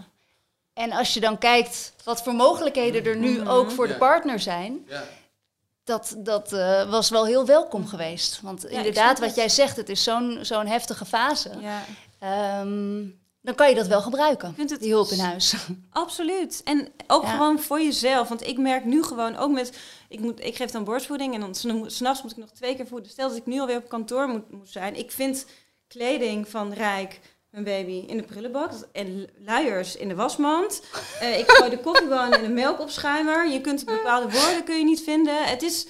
En 0.74 0.92
als 0.92 1.13
je 1.13 1.20
dan 1.20 1.38
kijkt 1.38 1.94
wat 2.04 2.24
voor 2.24 2.34
mogelijkheden 2.34 3.06
er 3.06 3.18
nu 3.18 3.39
Mhm. 3.39 3.48
ook 3.48 3.72
voor 3.72 3.88
de 3.88 3.96
partner 3.98 4.39
zijn, 4.39 4.86
Ja. 4.88 5.04
dat, 5.84 6.15
dat 6.18 6.54
eh, 6.54 6.89
was 6.89 7.10
wel 7.10 7.25
heel 7.25 7.46
welkom 7.46 7.88
geweest. 7.88 8.42
Want 8.42 8.65
inderdaad, 8.65 9.20
wat 9.20 9.36
jij 9.36 9.50
zegt, 9.50 9.75
het 9.75 9.89
is 9.89 10.04
zo'n 10.04 10.38
zo'n 10.42 10.68
heftige 10.68 11.06
fase. 11.06 11.51
Ja. 11.60 11.82
ehm, 12.20 13.04
dan 13.46 13.56
kan 13.56 13.70
je 13.70 13.75
dat 13.75 13.88
wel 13.88 14.02
gebruiken, 14.02 14.54
vind 14.56 14.70
het 14.70 14.80
die 14.80 14.92
hulp 14.92 15.10
in 15.10 15.20
huis. 15.20 15.56
Absoluut. 15.90 16.62
En 16.64 16.88
ook 17.08 17.24
Ja. 17.24 17.30
gewoon 17.32 17.60
voor 17.60 17.82
jezelf. 17.82 18.28
Want 18.28 18.48
ik 18.48 18.58
merk 18.58 18.86
nu 18.86 19.04
gewoon 19.04 19.36
ook 19.36 19.52
met... 19.52 19.78
Ik, 20.10 20.20
moet, 20.20 20.40
ik 20.44 20.56
geef 20.56 20.72
dan 20.72 20.84
borstvoeding 20.84 21.34
en 21.34 21.40
dan 21.40 21.56
s'na- 21.56 21.90
s'nachts 21.90 22.22
moet 22.22 22.32
ik 22.32 22.38
nog 22.38 22.50
twee 22.52 22.75
keer 22.75 22.88
voeden. 22.88 23.12
Stel 23.12 23.28
dat 23.28 23.38
ik 23.38 23.46
nu 23.46 23.60
alweer 23.60 23.78
op 23.78 23.90
kantoor 23.90 24.28
moet, 24.28 24.52
moet 24.52 24.70
zijn. 24.70 24.96
Ik 24.96 25.12
vind 25.12 25.46
kleding 25.88 26.48
van 26.48 26.74
Rijk, 26.74 27.20
mijn 27.50 27.64
baby, 27.64 28.04
in 28.08 28.18
de 28.18 28.24
prullenbak. 28.24 28.72
En 28.92 29.28
luiers 29.38 29.96
in 29.96 30.08
de 30.08 30.16
wasmand. 30.16 30.82
Eh, 31.20 31.40
ik 31.40 31.50
gooi 31.52 31.70
de 31.70 31.80
koffiebonen 31.80 32.38
in 32.42 32.48
de 32.48 32.54
melkopschuimer. 32.54 33.50
Je 33.50 33.62
kunt 33.62 33.86
bepaalde 33.86 34.32
woorden 34.32 34.64
kun 34.64 34.78
je 34.78 34.84
niet 34.84 35.02
vinden. 35.04 35.44
Het 35.44 35.62
is... 35.62 35.88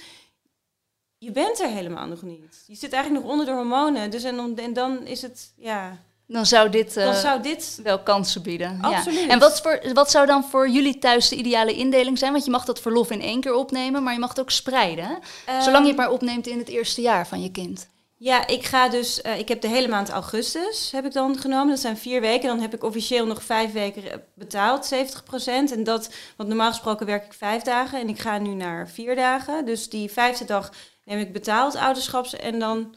Je 1.18 1.30
bent 1.30 1.60
er 1.60 1.68
helemaal 1.68 2.06
nog 2.06 2.22
niet. 2.22 2.64
Je 2.66 2.74
zit 2.74 2.92
eigenlijk 2.92 3.22
nog 3.24 3.32
onder 3.32 3.46
de 3.46 3.52
hormonen. 3.52 4.10
Dus 4.10 4.22
en, 4.24 4.36
dan- 4.36 4.56
en 4.58 4.72
dan 4.72 5.06
is 5.06 5.22
het... 5.22 5.52
Ja, 5.56 5.98
Dan 6.28 6.46
zou 6.46 6.68
dit 6.70 6.94
dan 6.94 7.12
eh, 7.12 7.18
zou 7.20 7.42
dit... 7.42 7.80
wel 7.82 8.02
kansen 8.02 8.42
bieden. 8.42 8.78
Ja. 8.82 8.88
Absoluut. 8.96 9.28
En 9.28 9.38
wat, 9.38 9.60
voor, 9.60 9.80
wat 9.92 10.10
zou 10.10 10.26
dan 10.26 10.44
voor 10.44 10.68
jullie 10.68 10.98
thuis 10.98 11.28
de 11.28 11.36
ideale 11.36 11.74
indeling 11.74 12.18
zijn? 12.18 12.32
Want 12.32 12.44
je 12.44 12.50
mag 12.50 12.64
dat 12.64 12.80
verlof 12.80 13.10
in 13.10 13.20
één 13.20 13.40
keer 13.40 13.54
opnemen, 13.54 14.02
maar 14.02 14.12
je 14.12 14.18
mag 14.18 14.28
het 14.28 14.40
ook 14.40 14.50
spreiden. 14.50 15.04
hè? 15.04 15.14
Zolang 15.62 15.66
je 15.66 15.70
Ehm, 15.72 15.86
het 15.86 15.96
maar 15.96 16.10
opneemt 16.10 16.46
in 16.46 16.58
het 16.58 16.68
eerste 16.68 17.00
jaar 17.00 17.26
van 17.26 17.42
je 17.42 17.50
kind. 17.50 17.88
Ja, 18.18 18.46
ik 18.46 18.64
ga 18.64 18.88
dus. 18.88 19.20
eh, 19.22 19.38
ik 19.38 19.48
heb 19.48 19.60
de 19.60 19.68
hele 19.68 19.88
maand 19.88 20.08
augustus 20.08 20.90
heb 20.92 21.04
ik 21.04 21.12
dan 21.12 21.38
genomen. 21.38 21.68
Dat 21.68 21.78
zijn 21.80 21.96
vier 21.96 22.20
weken. 22.20 22.48
Dan 22.48 22.60
heb 22.60 22.74
ik 22.74 22.84
officieel 22.84 23.26
nog 23.26 23.42
vijf 23.42 23.72
weken 23.72 24.10
eh, 24.12 24.18
betaald, 24.34 24.84
70%. 24.94 25.72
En 25.72 25.84
dat, 25.84 26.10
want 26.36 26.48
normaal 26.48 26.70
gesproken 26.70 27.06
werk 27.06 27.24
ik 27.24 27.32
vijf 27.32 27.62
dagen 27.62 28.00
en 28.00 28.08
ik 28.08 28.18
ga 28.20 28.38
nu 28.38 28.54
naar 28.54 28.88
vier 28.88 29.14
dagen. 29.16 29.64
Dus 29.64 29.88
die 29.88 30.10
vijfde 30.10 30.44
dag 30.44 30.70
neem 31.04 31.18
ik 31.18 31.32
betaald 31.32 31.74
ouderschaps 31.76 32.36
en 32.36 32.58
dan 32.58 32.94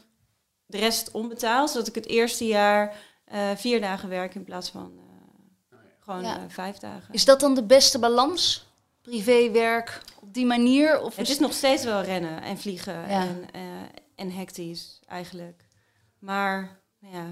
de 0.66 0.78
rest 0.78 1.10
onbetaald, 1.12 1.70
zodat 1.70 1.86
ik 1.88 1.94
het 1.94 2.06
eerste 2.06 2.46
jaar 2.46 2.96
vier 3.56 3.80
dagen 3.80 4.08
werk 4.08 4.34
in 4.34 4.44
plaats 4.44 4.70
van 4.70 4.92
eh, 4.98 5.78
gewoon 6.00 6.22
Ja. 6.22 6.36
eh, 6.36 6.42
vijf 6.48 6.76
dagen. 6.76 7.14
Is 7.14 7.24
dat 7.24 7.40
dan 7.40 7.54
de 7.54 7.62
beste 7.64 7.98
balans? 7.98 8.68
Privé-werk 9.02 10.02
op 10.20 10.34
die 10.34 10.46
manier? 10.46 11.00
Of 11.00 11.16
Het 11.16 11.26
is 11.26 11.32
is 11.34 11.38
nog 11.40 11.52
steeds 11.52 11.84
wel 11.84 12.02
rennen 12.02 12.42
en 12.42 12.58
vliegen 12.58 12.94
Ja. 12.94 13.08
en, 13.22 13.44
eh, 13.52 13.60
en 14.14 14.30
hectisch 14.32 15.00
eigenlijk. 15.06 15.64
Maar 16.18 16.80
nou 16.98 17.14
ja, 17.14 17.26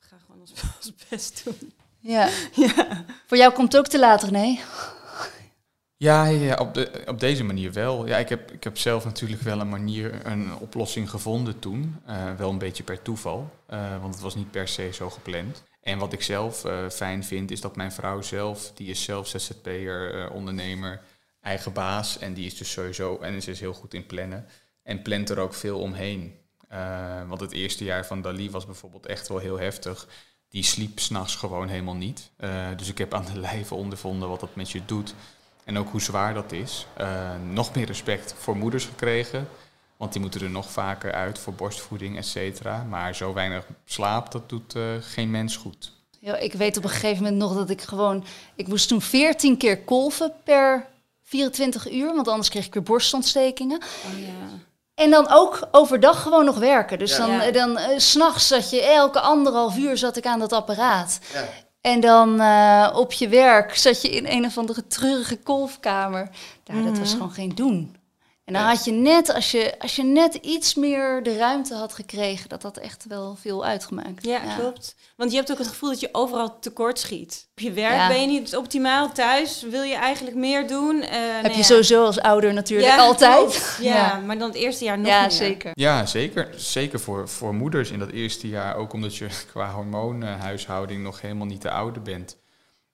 ik 0.00 0.06
ga 0.08 0.16
gewoon 0.26 0.40
ons, 0.50 0.52
best 1.08 1.44
doen. 1.44 1.72
ja. 2.00 2.28
Ja. 2.52 3.04
Voor 3.26 3.36
jou 3.36 3.52
komt 3.52 3.72
het 3.72 3.80
ook 3.80 3.88
te 3.88 3.98
laat, 3.98 4.30
nee? 4.30 4.60
Ja, 5.98 6.24
ja, 6.24 6.54
op, 6.54 6.74
de, 6.74 7.02
op 7.06 7.20
deze 7.20 7.44
manier 7.44 7.72
wel. 7.72 8.06
Ja, 8.06 8.16
ik 8.16 8.28
heb, 8.28 8.52
ik 8.52 8.64
heb 8.64 8.78
zelf 8.78 9.04
natuurlijk 9.04 9.42
wel 9.42 9.60
een 9.60 9.68
manier, 9.68 10.26
een 10.26 10.54
oplossing 10.54 11.10
gevonden 11.10 11.58
toen. 11.58 11.96
Eh, 12.06 12.34
wel 12.34 12.50
een 12.50 12.58
beetje 12.58 12.82
per 12.82 13.02
toeval, 13.02 13.50
eh, 13.66 14.00
want 14.00 14.14
het 14.14 14.22
was 14.22 14.34
niet 14.34 14.50
per 14.50 14.68
se 14.68 14.90
zo 14.92 15.10
gepland. 15.10 15.62
En 15.82 15.98
wat 15.98 16.12
ik 16.12 16.22
zelf 16.22 16.64
eh, 16.64 16.88
fijn 16.88 17.24
vind, 17.24 17.50
is 17.50 17.60
dat 17.60 17.76
mijn 17.76 17.92
vrouw 17.92 18.22
zelf, 18.22 18.72
die 18.74 18.88
is 18.88 19.02
zelf 19.02 19.28
ZZP'er, 19.28 20.30
ondernemer, 20.30 21.00
eigen 21.40 21.72
baas. 21.72 22.18
En 22.18 22.34
die 22.34 22.46
is 22.46 22.56
dus 22.56 22.70
sowieso, 22.70 23.18
en 23.18 23.42
ze 23.42 23.50
is 23.50 23.60
heel 23.60 23.74
goed 23.74 23.94
in 23.94 24.06
plannen. 24.06 24.46
En 24.82 25.02
plant 25.02 25.30
er 25.30 25.38
ook 25.38 25.54
veel 25.54 25.80
omheen. 25.80 26.34
Want 27.28 27.40
het 27.40 27.52
eerste 27.52 27.84
jaar 27.84 28.06
van 28.06 28.22
Dali 28.22 28.50
was 28.50 28.66
bijvoorbeeld 28.66 29.06
echt 29.06 29.28
wel 29.28 29.38
heel 29.38 29.58
heftig. 29.58 30.08
Die 30.48 30.62
sliep 30.62 30.98
s'nachts 30.98 31.36
gewoon 31.36 31.68
helemaal 31.68 31.94
niet. 31.94 32.30
Dus 32.76 32.88
ik 32.88 32.98
heb 32.98 33.14
aan 33.14 33.24
de 33.24 33.40
lijve 33.50 33.74
ondervonden 33.74 34.28
wat 34.28 34.40
dat 34.40 34.54
met 34.54 34.70
je 34.70 34.84
doet. 34.84 35.14
En 35.68 35.78
ook 35.78 35.88
hoe 35.90 36.00
zwaar 36.00 36.34
dat 36.34 36.52
is. 36.52 36.86
Eh, 36.96 37.06
nog 37.50 37.74
meer 37.74 37.86
respect 37.86 38.34
voor 38.38 38.56
moeders 38.56 38.84
gekregen. 38.84 39.48
Want 39.96 40.12
die 40.12 40.20
moeten 40.20 40.40
er 40.40 40.50
nog 40.50 40.70
vaker 40.70 41.12
uit 41.12 41.38
voor 41.38 41.52
borstvoeding, 41.52 42.16
et 42.16 42.26
cetera. 42.26 42.82
Maar 42.88 43.14
zo 43.14 43.32
weinig 43.32 43.66
slaap, 43.84 44.32
dat 44.32 44.48
doet 44.48 44.74
eh, 44.74 44.82
geen 45.00 45.30
mens 45.30 45.56
goed. 45.56 45.92
Ja, 46.20 46.36
ik 46.36 46.52
weet 46.52 46.76
op 46.76 46.84
een 46.84 46.90
gegeven 46.90 47.22
moment 47.22 47.36
nog 47.42 47.54
dat 47.54 47.70
ik 47.70 47.82
gewoon... 47.82 48.24
Ik 48.54 48.68
moest 48.68 48.88
toen 48.88 49.02
14 49.02 49.56
keer 49.56 49.78
kolven 49.84 50.32
per 50.44 50.86
24 51.22 51.90
uur, 51.92 52.14
want 52.14 52.28
anders 52.28 52.48
kreeg 52.48 52.66
ik 52.66 52.74
weer 52.74 52.82
borstontstekingen. 52.82 53.78
Oh, 54.12 54.18
ja. 54.20 54.58
En 54.94 55.10
dan 55.10 55.26
ook 55.30 55.68
overdag 55.70 56.22
gewoon 56.22 56.44
nog 56.44 56.58
werken. 56.58 56.98
Dus 56.98 57.16
Ja. 57.16 57.26
dan, 57.26 57.40
eh, 57.40 57.52
dan 57.52 57.78
eh, 57.78 57.98
's 57.98 58.10
s'nachts 58.10 58.46
zat 58.46 58.70
je 58.70 58.82
elke 58.82 59.20
anderhalf 59.20 59.76
uur 59.76 59.96
zat 59.96 60.16
ik 60.16 60.26
aan 60.26 60.38
dat 60.38 60.52
apparaat. 60.52 61.18
Ja. 61.32 61.48
En 61.92 62.00
dan 62.00 62.40
eh, 62.40 62.90
op 62.94 63.12
je 63.12 63.28
werk 63.28 63.76
zat 63.76 64.02
je 64.02 64.08
in 64.10 64.26
een 64.26 64.44
of 64.44 64.58
andere 64.58 64.86
treurige 64.86 65.36
kolfkamer. 65.36 66.28
Ja, 66.64 66.82
dat 66.82 66.98
was 66.98 67.08
Mhm. 67.08 67.16
gewoon 67.16 67.32
geen 67.32 67.54
doen. 67.54 67.96
En 68.48 68.54
dan 68.54 68.62
had 68.62 68.84
je 68.84 68.92
net, 68.92 69.34
als 69.34 69.50
je, 69.50 69.74
als 69.78 69.96
je 69.96 70.02
net 70.04 70.34
iets 70.34 70.74
meer 70.74 71.22
de 71.22 71.36
ruimte 71.36 71.74
had 71.74 71.92
gekregen, 71.92 72.48
dat 72.48 72.62
dat 72.62 72.76
echt 72.76 73.04
wel 73.08 73.36
veel 73.40 73.64
uitgemaakt. 73.64 74.24
Ja, 74.26 74.40
klopt. 74.58 74.94
Want 75.16 75.30
je 75.30 75.36
hebt 75.36 75.50
ook 75.52 75.58
het 75.58 75.66
gevoel 75.66 75.88
dat 75.90 76.00
je 76.00 76.08
overal 76.12 76.58
tekort 76.58 76.98
schiet. 76.98 77.48
Op 77.52 77.60
je 77.60 77.72
werk 77.72 77.94
Ja. 77.94 78.08
ben 78.08 78.20
je 78.20 78.26
niet 78.26 78.56
optimaal. 78.56 79.12
Thuis 79.12 79.62
wil 79.62 79.82
je 79.82 79.94
eigenlijk 79.94 80.36
meer 80.36 80.66
doen. 80.68 81.02
Eh, 81.02 81.10
Heb 81.10 81.42
nou 81.42 81.48
je 81.52 81.58
ja. 81.58 81.62
sowieso 81.64 82.04
als 82.04 82.20
ouder 82.20 82.52
natuurlijk 82.54 82.88
Ja, 82.88 82.96
altijd. 82.98 83.76
Ja, 83.80 84.16
maar 84.26 84.38
dan 84.38 84.48
het 84.48 84.56
eerste 84.56 84.84
jaar 84.84 84.98
nog 84.98 85.06
ja 85.06 85.20
meer. 85.20 85.30
zeker. 85.30 85.70
Ja, 85.74 86.06
zeker. 86.06 86.48
Zeker 86.56 87.00
voor, 87.00 87.28
voor 87.28 87.54
moeders 87.54 87.90
in 87.90 87.98
dat 87.98 88.10
eerste 88.10 88.48
jaar. 88.48 88.76
Ook 88.76 88.92
omdat 88.92 89.16
je 89.16 89.26
qua 89.52 89.70
hormoonhuishouding 89.70 91.02
nog 91.02 91.20
helemaal 91.20 91.46
niet 91.46 91.62
de 91.62 91.70
oude 91.70 92.00
bent. 92.00 92.37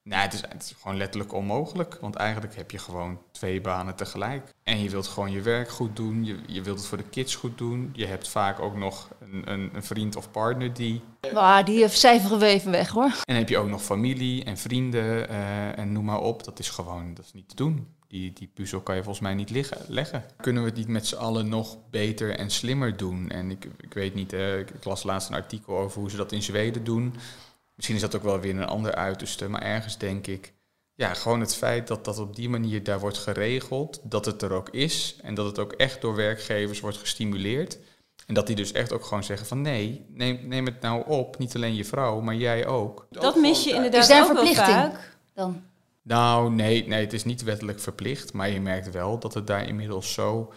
Nou, 0.05 0.23
het 0.23 0.33
is, 0.33 0.41
het 0.41 0.63
is 0.63 0.75
gewoon 0.81 0.97
letterlijk 0.97 1.33
onmogelijk. 1.33 1.99
Want 2.01 2.15
eigenlijk 2.15 2.57
heb 2.57 2.71
je 2.71 2.79
gewoon 2.79 3.19
twee 3.33 3.61
banen 3.61 3.95
tegelijk. 3.95 4.55
En 4.63 4.83
je 4.83 4.91
wilt 4.91 5.07
gewoon 5.07 5.33
je 5.33 5.41
werk 5.41 5.71
goed 5.71 5.97
doen. 5.97 6.25
Je, 6.25 6.39
je 6.47 6.63
wilt 6.63 6.79
het 6.79 6.87
voor 6.87 6.99
de 6.99 7.09
kids 7.11 7.35
goed 7.35 7.59
doen. 7.59 7.91
Je 7.93 8.07
hebt 8.07 8.29
vaak 8.29 8.61
ook 8.61 8.77
nog 8.77 9.09
een, 9.21 9.53
een, 9.53 9.71
een 9.75 9.83
vriend 9.83 10.17
of 10.17 10.31
partner 10.31 10.75
die. 10.75 11.03
Maar 11.33 11.65
die 11.65 11.89
cijferen 11.89 12.39
we 12.39 12.47
even 12.47 12.71
weg 12.71 12.89
hoor. 12.89 13.05
En 13.05 13.23
dan 13.25 13.37
heb 13.37 13.49
je 13.49 13.59
ook 13.59 13.69
nog 13.69 13.83
familie 13.83 14.45
en 14.45 14.59
vrienden 14.59 15.29
eh, 15.29 15.79
en 15.79 15.93
noem 15.93 16.05
maar 16.05 16.21
op. 16.21 16.45
Dat 16.45 16.59
is 16.59 16.69
gewoon 16.69 17.15
dat 17.15 17.25
is 17.25 17.33
niet 17.33 17.49
te 17.49 17.55
doen. 17.57 17.87
Die, 18.09 18.33
die 18.33 18.51
puzzel 18.55 18.81
kan 18.81 18.95
je 18.95 19.03
volgens 19.03 19.25
mij 19.25 19.35
niet 19.35 19.51
liggen, 19.51 19.79
leggen. 19.89 20.25
Kunnen 20.41 20.63
we 20.63 20.69
het 20.69 20.79
niet 20.79 20.89
met 20.89 21.07
z'n 21.07 21.17
allen 21.17 21.49
nog 21.49 21.77
beter 21.91 22.39
en 22.39 22.51
slimmer 22.51 22.97
doen? 22.97 23.31
En 23.31 23.51
ik, 23.51 23.69
ik 23.81 23.95
weet 23.95 24.15
niet, 24.15 24.33
eh, 24.33 24.59
ik 24.59 24.85
las 24.85 25.03
laatst 25.03 25.29
een 25.29 25.35
artikel 25.35 25.79
over 25.79 26.01
hoe 26.01 26.11
ze 26.11 26.17
dat 26.17 26.33
in 26.33 26.43
Zweden 26.43 26.85
doen. 26.85 27.15
Misschien 27.75 27.97
is 27.97 28.02
dat 28.02 28.16
ook 28.16 28.23
wel 28.23 28.40
weer 28.40 28.57
een 28.57 28.66
ander 28.66 28.95
uiterste, 28.95 29.49
maar 29.49 29.62
ergens 29.62 29.99
denk 29.99 30.26
ik... 30.26 30.52
Ja, 30.97 31.14
gewoon 31.14 31.40
het 31.40 31.54
feit 31.54 31.87
dat 31.87 32.04
dat 32.04 32.19
op 32.19 32.37
die 32.37 32.49
manier 32.49 32.83
daar 32.83 33.00
wordt 33.00 33.19
geregeld, 33.19 34.00
dat 34.02 34.25
het 34.25 34.43
er 34.43 34.52
ook 34.52 34.69
is 34.69 35.16
en 35.23 35.35
dat 35.35 35.47
het 35.47 35.59
ook 35.59 35.73
echt 35.73 36.00
door 36.00 36.14
werkgevers 36.14 36.81
wordt 36.81 36.97
gestimuleerd. 36.97 37.78
En 38.26 38.35
dat 38.35 38.47
die 38.47 38.57
dus 38.57 38.73
echt 38.73 38.93
ook 38.93 39.04
gewoon 39.04 39.25
zeggen 39.25 39.47
van 39.47 39.61
nee, 39.61 40.07
neem, 40.09 40.49
neem 40.49 40.66
het 40.66 40.81
nou 40.81 41.07
op, 41.07 41.38
niet 41.38 41.54
alleen 41.54 41.75
je 41.75 41.85
vrouw, 41.85 42.21
maar 42.21 42.35
jij 42.35 42.66
ook. 42.66 43.07
Dat 43.11 43.37
mis 43.37 43.64
je 43.64 43.73
inderdaad 43.75 44.02
Is 44.02 44.09
daar 44.09 44.23
ook 44.23 44.33
wel 44.33 44.37
verplichting? 44.37 44.76
vaak. 44.76 45.16
Dan. 45.35 45.62
Nou, 46.02 46.50
nee, 46.50 46.87
nee, 46.87 47.00
het 47.00 47.12
is 47.12 47.25
niet 47.25 47.43
wettelijk 47.43 47.81
verplicht, 47.81 48.33
maar 48.33 48.50
je 48.50 48.61
merkt 48.61 48.90
wel 48.90 49.19
dat 49.19 49.35
het 49.35 49.47
daar 49.47 49.69
inmiddels 49.69 50.12
zo 50.12 50.52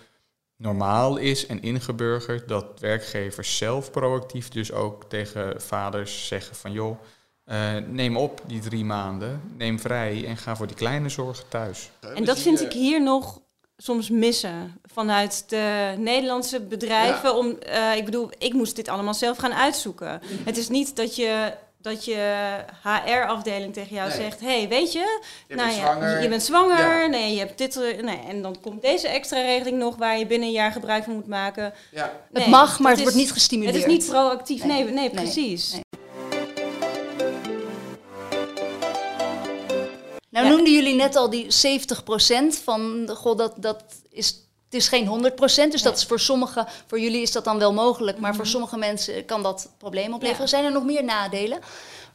normaal 0.58 1.18
is 1.18 1.46
en 1.46 1.62
ingeburgerd 1.62 2.48
dat 2.48 2.80
werkgevers 2.80 3.58
zelf 3.58 3.92
proactief 3.92 4.50
dus 4.50 4.72
ook 4.72 5.04
tegen 5.04 5.62
vaders 5.62 6.28
zeggen 6.28 6.56
van 6.56 6.72
joh, 6.72 7.00
eh, 7.44 7.76
neem 7.88 8.18
op 8.18 8.42
die 8.48 8.60
drie 8.60 8.86
maanden, 8.86 9.42
neem 9.58 9.80
vrij 9.80 10.26
en 10.26 10.38
ga 10.38 10.56
voor 10.56 10.68
die 10.68 10.76
kleine 10.76 11.10
zorgen 11.10 11.48
thuis. 11.48 11.90
En 12.16 12.26
dat 12.26 12.40
vind 12.40 12.62
ik 12.62 12.72
hier 12.72 13.02
nog 13.02 13.42
soms 13.78 14.10
missen 14.10 14.80
vanuit 14.84 15.44
de 15.50 15.96
Nederlandse 15.98 16.62
bedrijven. 16.62 17.36
Om, 17.36 17.58
eh, 17.60 17.96
ik 17.96 18.06
bedoel, 18.06 18.30
ik 18.38 18.54
moest 18.54 18.76
dit 18.76 18.88
allemaal 18.88 19.14
zelf 19.14 19.38
gaan 19.38 19.54
uitzoeken. 19.54 20.22
Het 20.44 20.58
is 20.58 20.70
niet 20.70 20.96
dat 20.96 21.16
je, 21.16 21.54
dat 21.82 22.06
je 22.06 22.56
HR-afdeling 22.84 23.74
tegen 23.74 23.96
jou 23.96 24.10
Nee. 24.10 24.18
zegt... 24.18 24.40
hey, 24.40 24.68
weet 24.68 24.92
je, 24.94 25.20
Je 25.48 25.56
nou 25.56 25.68
bent 25.68 25.80
ja, 25.80 25.86
zwanger. 25.92 26.22
je 26.22 26.30
bent 26.30 26.44
zwanger, 26.44 27.02
Ja. 27.02 27.06
nee, 27.08 27.32
je 27.34 27.40
hebt 27.40 27.58
dit... 27.58 27.76
eh, 27.78 28.04
Nee, 28.04 28.20
en 28.28 28.42
dan 28.42 28.56
komt 28.62 28.82
deze 28.82 29.08
extra 29.08 29.42
regeling 29.42 29.78
nog 29.78 29.96
waar 29.96 30.20
je 30.20 30.26
binnen 30.26 30.48
een 30.48 30.54
jaar 30.54 30.72
gebruik 30.72 31.04
van 31.04 31.14
moet 31.14 31.28
maken. 31.28 31.74
Ja. 31.92 32.12
Het 32.34 32.42
Nee, 32.44 32.50
mag, 32.50 32.80
maar 32.80 32.90
het 32.90 32.98
is- 32.98 33.04
wordt 33.04 33.18
niet 33.20 33.32
gestimuleerd. 33.32 33.76
Het 33.76 33.86
is 33.86 33.92
niet 33.92 34.08
proactief, 34.10 34.64
Nee. 34.64 34.84
nee, 34.84 35.10
precies. 35.10 35.72
Nee. 35.72 35.82
Nou 40.30 40.46
Ja. 40.46 40.52
noemden 40.52 40.74
jullie 40.74 40.96
net 40.96 41.16
al 41.16 41.30
die 41.30 41.52
70% 41.52 42.58
van, 42.64 43.06
de- 43.06 43.16
goh, 43.16 43.38
dat, 43.38 43.54
dat 43.58 43.84
is, 44.10 44.47
het 44.70 44.76
is 44.76 44.88
geen 44.88 45.32
100%, 45.32 45.72
dus 45.72 45.82
dat 45.82 45.98
is 45.98 46.04
voor 46.04 46.20
sommigen, 46.20 46.68
voor 46.88 47.00
jullie 47.00 47.22
is 47.22 47.32
dat 47.32 47.44
dan 47.44 47.60
wel 47.60 47.74
mogelijk, 47.74 48.20
maar 48.20 48.36
voor 48.36 48.48
sommige 48.48 48.78
mensen 48.78 49.26
kan 49.26 49.44
dat 49.44 49.70
problemen 49.78 50.14
opleveren. 50.14 50.42
Ja. 50.42 50.48
Zijn 50.48 50.66
er 50.66 50.72
nog 50.72 50.84
meer 50.84 51.04
nadelen? 51.04 51.60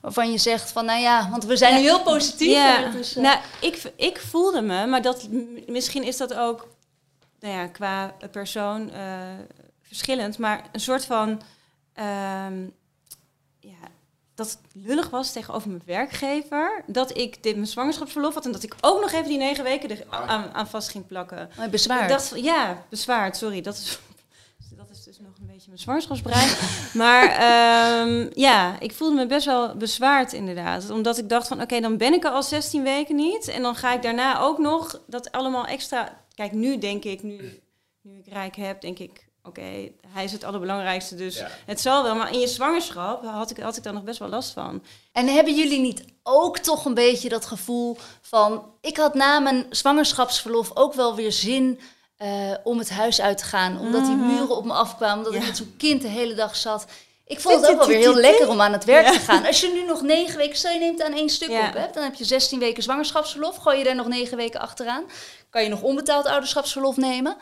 Waarvan 0.01 0.31
je 0.33 0.39
zegt 0.39 0.71
van, 0.71 0.85
nou 0.85 1.01
ja, 1.01 1.29
want 1.31 1.45
we 1.45 1.57
zijn 1.57 1.75
nu 1.75 1.81
heel 1.81 2.03
positief. 2.03 2.53
Ja, 2.53 2.95
is, 2.95 3.17
eh, 3.17 3.23
nou, 3.23 3.39
ik, 3.61 3.93
ik 3.97 4.21
voelde 4.21 4.61
me, 4.61 4.87
maar 4.87 5.03
dat, 5.03 5.29
misschien 5.67 6.05
is 6.05 6.17
dat 6.17 6.35
ook 6.35 6.69
nou 7.41 7.55
ja, 7.55 7.67
qua 7.67 8.15
persoon 8.31 8.91
eh, 8.91 9.21
verschillend, 9.83 10.39
maar 10.39 10.69
een 10.73 10.81
soort 10.81 11.05
van 11.05 11.43
ehm, 11.93 12.63
ja, 13.61 13.89
dat 14.47 14.59
het 14.63 14.85
lullig 14.85 15.11
was 15.11 15.33
tegenover 15.33 15.69
mijn 15.69 15.83
werkgever. 15.87 16.83
Dat 16.87 17.19
ik 17.19 17.43
dit 17.43 17.55
mijn 17.55 17.67
zwangerschapsverlof 17.67 18.35
had 18.35 18.45
en 18.45 18.53
dat 18.53 18.63
ik 18.63 18.75
ook 18.81 19.01
nog 19.01 19.13
even 19.13 19.29
die 19.29 19.39
negen 19.39 19.65
weken 19.65 19.91
er 19.91 20.05
aan, 20.09 20.53
aan 20.53 20.67
vast 20.67 20.89
ging 20.89 21.07
plakken. 21.07 21.51
oh, 21.59 21.67
bezwaar. 21.67 22.09
Dat, 22.09 22.33
ja, 22.37 22.87
bezwaard, 22.89 23.37
sorry. 23.37 23.61
Dat 23.61 23.75
is, 23.75 23.99
dat 24.79 24.91
is 24.91 25.05
dus 25.05 25.19
nog 25.19 25.39
een 25.41 25.47
beetje 25.47 25.53
beetje 25.69 25.69
mijn 25.69 26.03
zwangerschapsbrein. 26.03 26.51
maar 27.05 27.29
ehm, 27.29 28.31
ja, 28.35 28.81
ik 28.81 28.93
voelde 28.93 29.15
me 29.15 29.27
best 29.27 29.47
wel 29.47 29.77
bezwaard 29.77 30.33
inderdaad. 30.33 30.91
Omdat 30.91 31.19
ik 31.19 31.29
dacht 31.29 31.49
van, 31.49 31.61
oké, 31.61 31.81
dan 31.81 31.97
ben 31.97 32.13
ik 32.13 32.25
er 32.25 32.31
al 32.31 32.43
16 32.43 32.83
weken 32.83 33.17
niet. 33.17 33.49
En 33.49 33.63
dan 33.63 33.75
ga 33.75 33.95
ik 33.95 34.03
daarna 34.03 34.41
ook 34.41 34.59
nog 34.59 35.03
dat 35.07 35.33
allemaal 35.33 35.67
extra... 35.67 36.21
Kijk, 36.35 36.53
nu 36.53 36.79
denk 36.79 37.05
ik, 37.05 37.23
nu, 37.23 37.63
nu 38.01 38.19
ik 38.19 38.27
rijk 38.27 38.57
heb, 38.57 38.81
denk 38.81 38.99
ik... 38.99 39.31
Oké, 39.45 39.91
hij 40.09 40.25
is 40.25 40.33
het 40.33 40.45
allerbelangrijkste, 40.45 41.15
dus 41.15 41.43
het 41.67 41.81
zal 41.81 42.03
wel. 42.03 42.15
Maar 42.15 42.33
in 42.33 42.41
je 42.41 42.47
zwangerschap 42.47 43.25
had 43.25 43.51
ik, 43.51 43.57
had 43.59 43.77
ik 43.77 43.83
daar 43.83 43.93
nog 43.93 44.03
best 44.05 44.19
wel 44.19 44.29
last 44.29 44.51
van. 44.53 44.83
En 45.13 45.27
hebben 45.29 45.55
jullie 45.55 45.81
niet 45.81 46.05
ook 46.23 46.59
toch 46.59 46.85
een 46.85 46.95
beetje 46.95 47.29
dat 47.29 47.47
gevoel 47.47 47.97
van... 48.21 48.65
Ik 48.81 48.97
had 48.97 49.15
na 49.15 49.39
mijn 49.41 49.67
zwangerschapsverlof 49.71 50.71
ook 50.75 50.95
wel 50.95 51.15
weer 51.15 51.33
zin 51.33 51.81
eh, 52.17 52.29
om 52.65 52.79
het 52.79 52.91
huis 52.91 53.21
uit 53.21 53.39
te 53.39 53.45
gaan. 53.45 53.79
Omdat 53.81 54.05
die 54.05 54.15
Mhm. 54.17 54.27
muren 54.27 54.57
op 54.57 54.65
me 54.65 54.73
afkwamen, 54.73 55.19
omdat 55.27 55.35
ik 55.41 55.47
met 55.47 55.57
zo'n 55.57 55.75
kind 55.79 56.03
de 56.03 56.09
hele 56.09 56.35
dag 56.35 56.57
zat. 56.57 56.85
Ik 57.27 57.41
vond 57.41 57.61
het 57.61 57.71
ook 57.71 57.79
wel 57.79 57.87
weer 57.87 57.99
heel 57.99 58.15
lekker 58.15 58.49
om 58.49 58.61
aan 58.61 58.73
het 58.73 58.85
werk 58.85 59.07
te 59.07 59.19
gaan. 59.19 59.47
Als 59.47 59.61
je 59.61 59.69
nu 59.73 59.85
nog 59.85 60.03
negen 60.03 60.37
weken, 60.37 60.57
stel 60.57 60.73
je 60.73 60.79
neemt 60.79 61.03
aan 61.03 61.13
één 61.13 61.29
stuk 61.29 61.51
Ja. 61.51 61.69
op, 61.69 61.75
hè, 61.75 61.87
dan 61.93 62.03
heb 62.03 62.15
je 62.15 62.25
16 62.25 62.59
weken 62.59 62.83
zwangerschapsverlof. 62.83 63.57
Gooi 63.57 63.79
je 63.79 63.85
daar 63.85 63.95
nog 63.95 64.07
negen 64.09 64.37
weken 64.37 64.61
achteraan. 64.61 65.05
Kan 65.51 65.63
je 65.63 65.69
nog 65.69 65.83
onbetaald 65.83 66.27
ouderschapsverlof 66.27 66.97
nemen. 66.97 67.37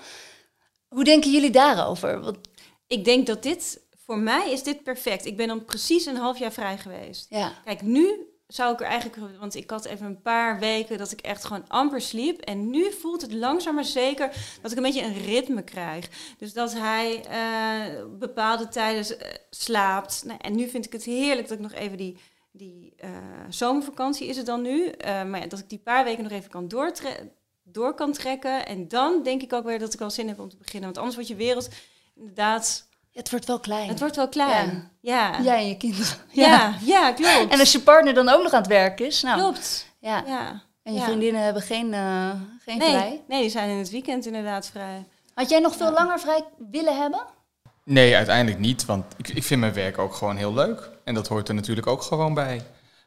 Hoe 0.95 1.05
denken 1.05 1.31
jullie 1.31 1.51
daarover? 1.51 2.21
Want, 2.21 2.39
Ik 2.87 3.05
denk 3.05 3.27
dat 3.27 3.43
dit, 3.43 3.81
voor 4.05 4.19
mij 4.19 4.51
is 4.53 4.63
dit 4.63 4.83
perfect. 4.83 5.25
Ik 5.27 5.37
ben 5.37 5.49
dan 5.49 5.65
precies 5.65 6.07
een 6.07 6.17
half 6.17 6.39
jaar 6.39 6.53
vrij 6.53 6.79
geweest. 6.79 7.27
ja. 7.29 7.53
Kijk, 7.65 7.83
nu 7.83 8.25
zou 8.47 8.73
ik 8.73 8.81
er 8.81 8.87
eigenlijk, 8.87 9.39
want 9.39 9.55
ik 9.55 9.71
had 9.71 9.85
even 9.85 10.07
een 10.07 10.23
paar 10.23 10.59
weken 10.59 10.99
dat 10.99 11.13
ik 11.13 11.21
echt 11.21 11.45
gewoon 11.45 11.69
amper 11.69 12.01
sliep. 12.01 12.41
En 12.41 12.71
nu 12.71 12.93
voelt 12.93 13.23
het 13.23 13.33
langzaam 13.33 13.75
maar 13.75 13.85
zeker 13.85 14.33
dat 14.63 14.71
ik 14.71 14.77
een 14.77 14.83
beetje 14.83 15.03
een 15.03 15.23
ritme 15.25 15.63
krijg. 15.63 16.09
Dus 16.39 16.53
dat 16.53 16.73
hij 16.73 17.25
eh, 17.25 18.05
bepaalde 18.19 18.69
tijden 18.69 19.21
eh, 19.21 19.35
slaapt. 19.51 20.23
Nou, 20.27 20.39
en 20.43 20.55
nu 20.55 20.69
vind 20.69 20.87
ik 20.87 20.93
het 20.93 21.05
heerlijk 21.05 21.49
dat 21.49 21.57
ik 21.59 21.63
nog 21.63 21.73
even 21.73 21.97
die, 21.97 22.17
die 22.53 22.93
eh, 22.97 23.11
zomervakantie 23.49 24.27
is 24.29 24.37
het 24.37 24.47
dan 24.47 24.63
nu. 24.63 24.91
maar 25.05 25.41
ja, 25.41 25.47
dat 25.47 25.59
ik 25.59 25.69
die 25.69 25.79
paar 25.79 26.05
weken 26.05 26.23
nog 26.23 26.33
even 26.33 26.51
kan 26.51 26.69
doortre- 26.69 27.31
door 27.73 27.95
kan 27.95 28.13
trekken. 28.13 28.67
En 28.67 28.89
dan 28.89 29.23
denk 29.23 29.43
ik 29.43 29.53
ook 29.53 29.65
weer 29.65 29.79
dat 29.79 29.95
ik 29.95 30.01
al 30.01 30.11
zin 30.11 30.29
heb 30.29 30.41
om 30.41 30.49
te 30.49 30.57
beginnen. 30.57 30.85
Want 30.85 30.97
anders 30.97 31.15
wordt 31.17 31.31
je 31.31 31.37
wereld 31.37 31.69
inderdaad, 32.17 32.87
Het 33.13 33.31
wordt 33.31 33.47
wel 33.47 33.61
klein. 33.61 33.89
het 33.89 34.01
wordt 34.01 34.17
wel 34.17 34.29
klein. 34.29 34.91
Ja, 35.01 35.31
ja. 35.33 35.43
Jij 35.43 35.59
en 35.59 35.69
je 35.69 35.77
kinderen. 35.77 36.17
Ja, 36.33 36.75
ja, 36.85 37.13
klopt. 37.13 37.53
En 37.53 37.59
als 37.61 37.73
je 37.73 37.81
partner 37.81 38.15
dan 38.15 38.29
ook 38.29 38.43
nog 38.43 38.53
aan 38.53 38.61
het 38.61 38.69
werk 38.71 39.01
is. 39.01 39.23
Nou, 39.23 39.39
Klopt. 39.41 39.87
Ja. 40.01 40.23
Ja. 40.27 40.63
En 40.83 40.93
je 40.93 40.99
Ja. 40.99 41.05
vriendinnen 41.05 41.43
hebben 41.43 41.63
geen, 41.63 41.95
eh, 41.95 42.31
geen 42.65 42.79
Nee, 42.79 42.89
vrij. 42.91 43.23
nee, 43.29 43.41
die 43.41 43.51
zijn 43.51 43.71
in 43.71 43.79
het 43.79 43.91
weekend 43.91 44.27
inderdaad 44.27 44.67
vrij. 44.67 45.05
Had 45.35 45.49
jij 45.51 45.61
nog 45.61 45.77
veel 45.77 45.93
langer 45.93 46.21
vrij 46.21 46.45
willen 46.71 46.97
hebben? 47.01 47.21
Nee, 47.85 48.17
uiteindelijk 48.17 48.59
niet, 48.61 48.85
want 48.85 49.05
ik, 49.17 49.29
ik 49.29 49.43
vind 49.45 49.61
mijn 49.61 49.73
werk 49.73 49.99
ook 49.99 50.15
gewoon 50.15 50.37
heel 50.37 50.53
leuk. 50.55 50.91
En 51.05 51.15
dat 51.15 51.29
hoort 51.29 51.49
er 51.49 51.55
natuurlijk 51.55 51.87
ook 51.87 52.03
gewoon 52.03 52.35
bij. 52.35 52.63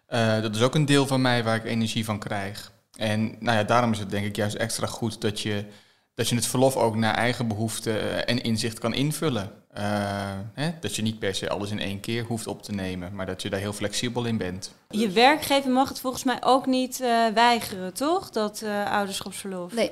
Eh, 0.05 0.41
dat 0.41 0.55
is 0.55 0.61
ook 0.61 0.75
een 0.75 0.85
deel 0.85 1.07
van 1.07 1.21
mij 1.21 1.43
waar 1.43 1.55
ik 1.55 1.63
energie 1.65 2.05
van 2.05 2.19
krijg. 2.19 2.71
En 2.97 3.35
nou 3.39 3.57
ja, 3.57 3.63
daarom 3.63 3.91
is 3.91 3.99
het 3.99 4.09
denk 4.09 4.25
ik 4.25 4.35
juist 4.35 4.55
extra 4.55 4.87
goed 4.87 5.21
dat 5.21 5.39
je, 5.39 5.65
dat 6.13 6.29
je 6.29 6.35
het 6.35 6.45
verlof 6.45 6.75
ook 6.75 6.95
naar 6.95 7.15
eigen 7.15 7.47
behoeften 7.47 8.01
eh, 8.01 8.33
en 8.33 8.43
inzicht 8.43 8.79
kan 8.79 8.93
invullen. 8.93 9.63
Eh, 9.73 10.39
hè? 10.53 10.71
Dat 10.79 10.95
je 10.95 11.01
niet 11.01 11.19
per 11.19 11.35
se 11.35 11.49
alles 11.49 11.71
in 11.71 11.79
één 11.79 11.99
keer 11.99 12.23
hoeft 12.23 12.47
op 12.47 12.63
te 12.63 12.71
nemen, 12.71 13.15
maar 13.15 13.25
dat 13.25 13.41
je 13.41 13.49
daar 13.49 13.59
heel 13.59 13.73
flexibel 13.73 14.25
in 14.25 14.37
bent. 14.37 14.73
Je 14.89 15.09
werkgever 15.09 15.71
mag 15.71 15.89
het 15.89 15.99
volgens 15.99 16.23
mij 16.23 16.37
ook 16.43 16.65
niet 16.65 17.01
eh, 17.01 17.27
weigeren, 17.33 17.93
toch? 17.93 18.29
Dat 18.29 18.61
eh, 18.61 18.91
ouderschapsverlof. 18.91 19.73
Nee. 19.73 19.91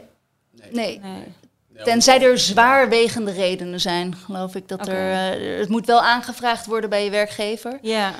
Nee. 0.71 0.99
Nee. 0.99 1.83
Tenzij 1.83 2.21
er 2.21 2.37
zwaarwegende 2.37 3.31
redenen 3.31 3.79
zijn, 3.79 4.15
geloof 4.15 4.55
ik. 4.55 4.67
Dat 4.67 4.87
er, 4.87 5.57
het 5.59 5.69
moet 5.69 5.85
wel 5.85 6.01
aangevraagd 6.01 6.65
worden 6.65 6.89
bij 6.89 7.03
je 7.03 7.09
werkgever. 7.09 7.79
Ja. 7.81 8.13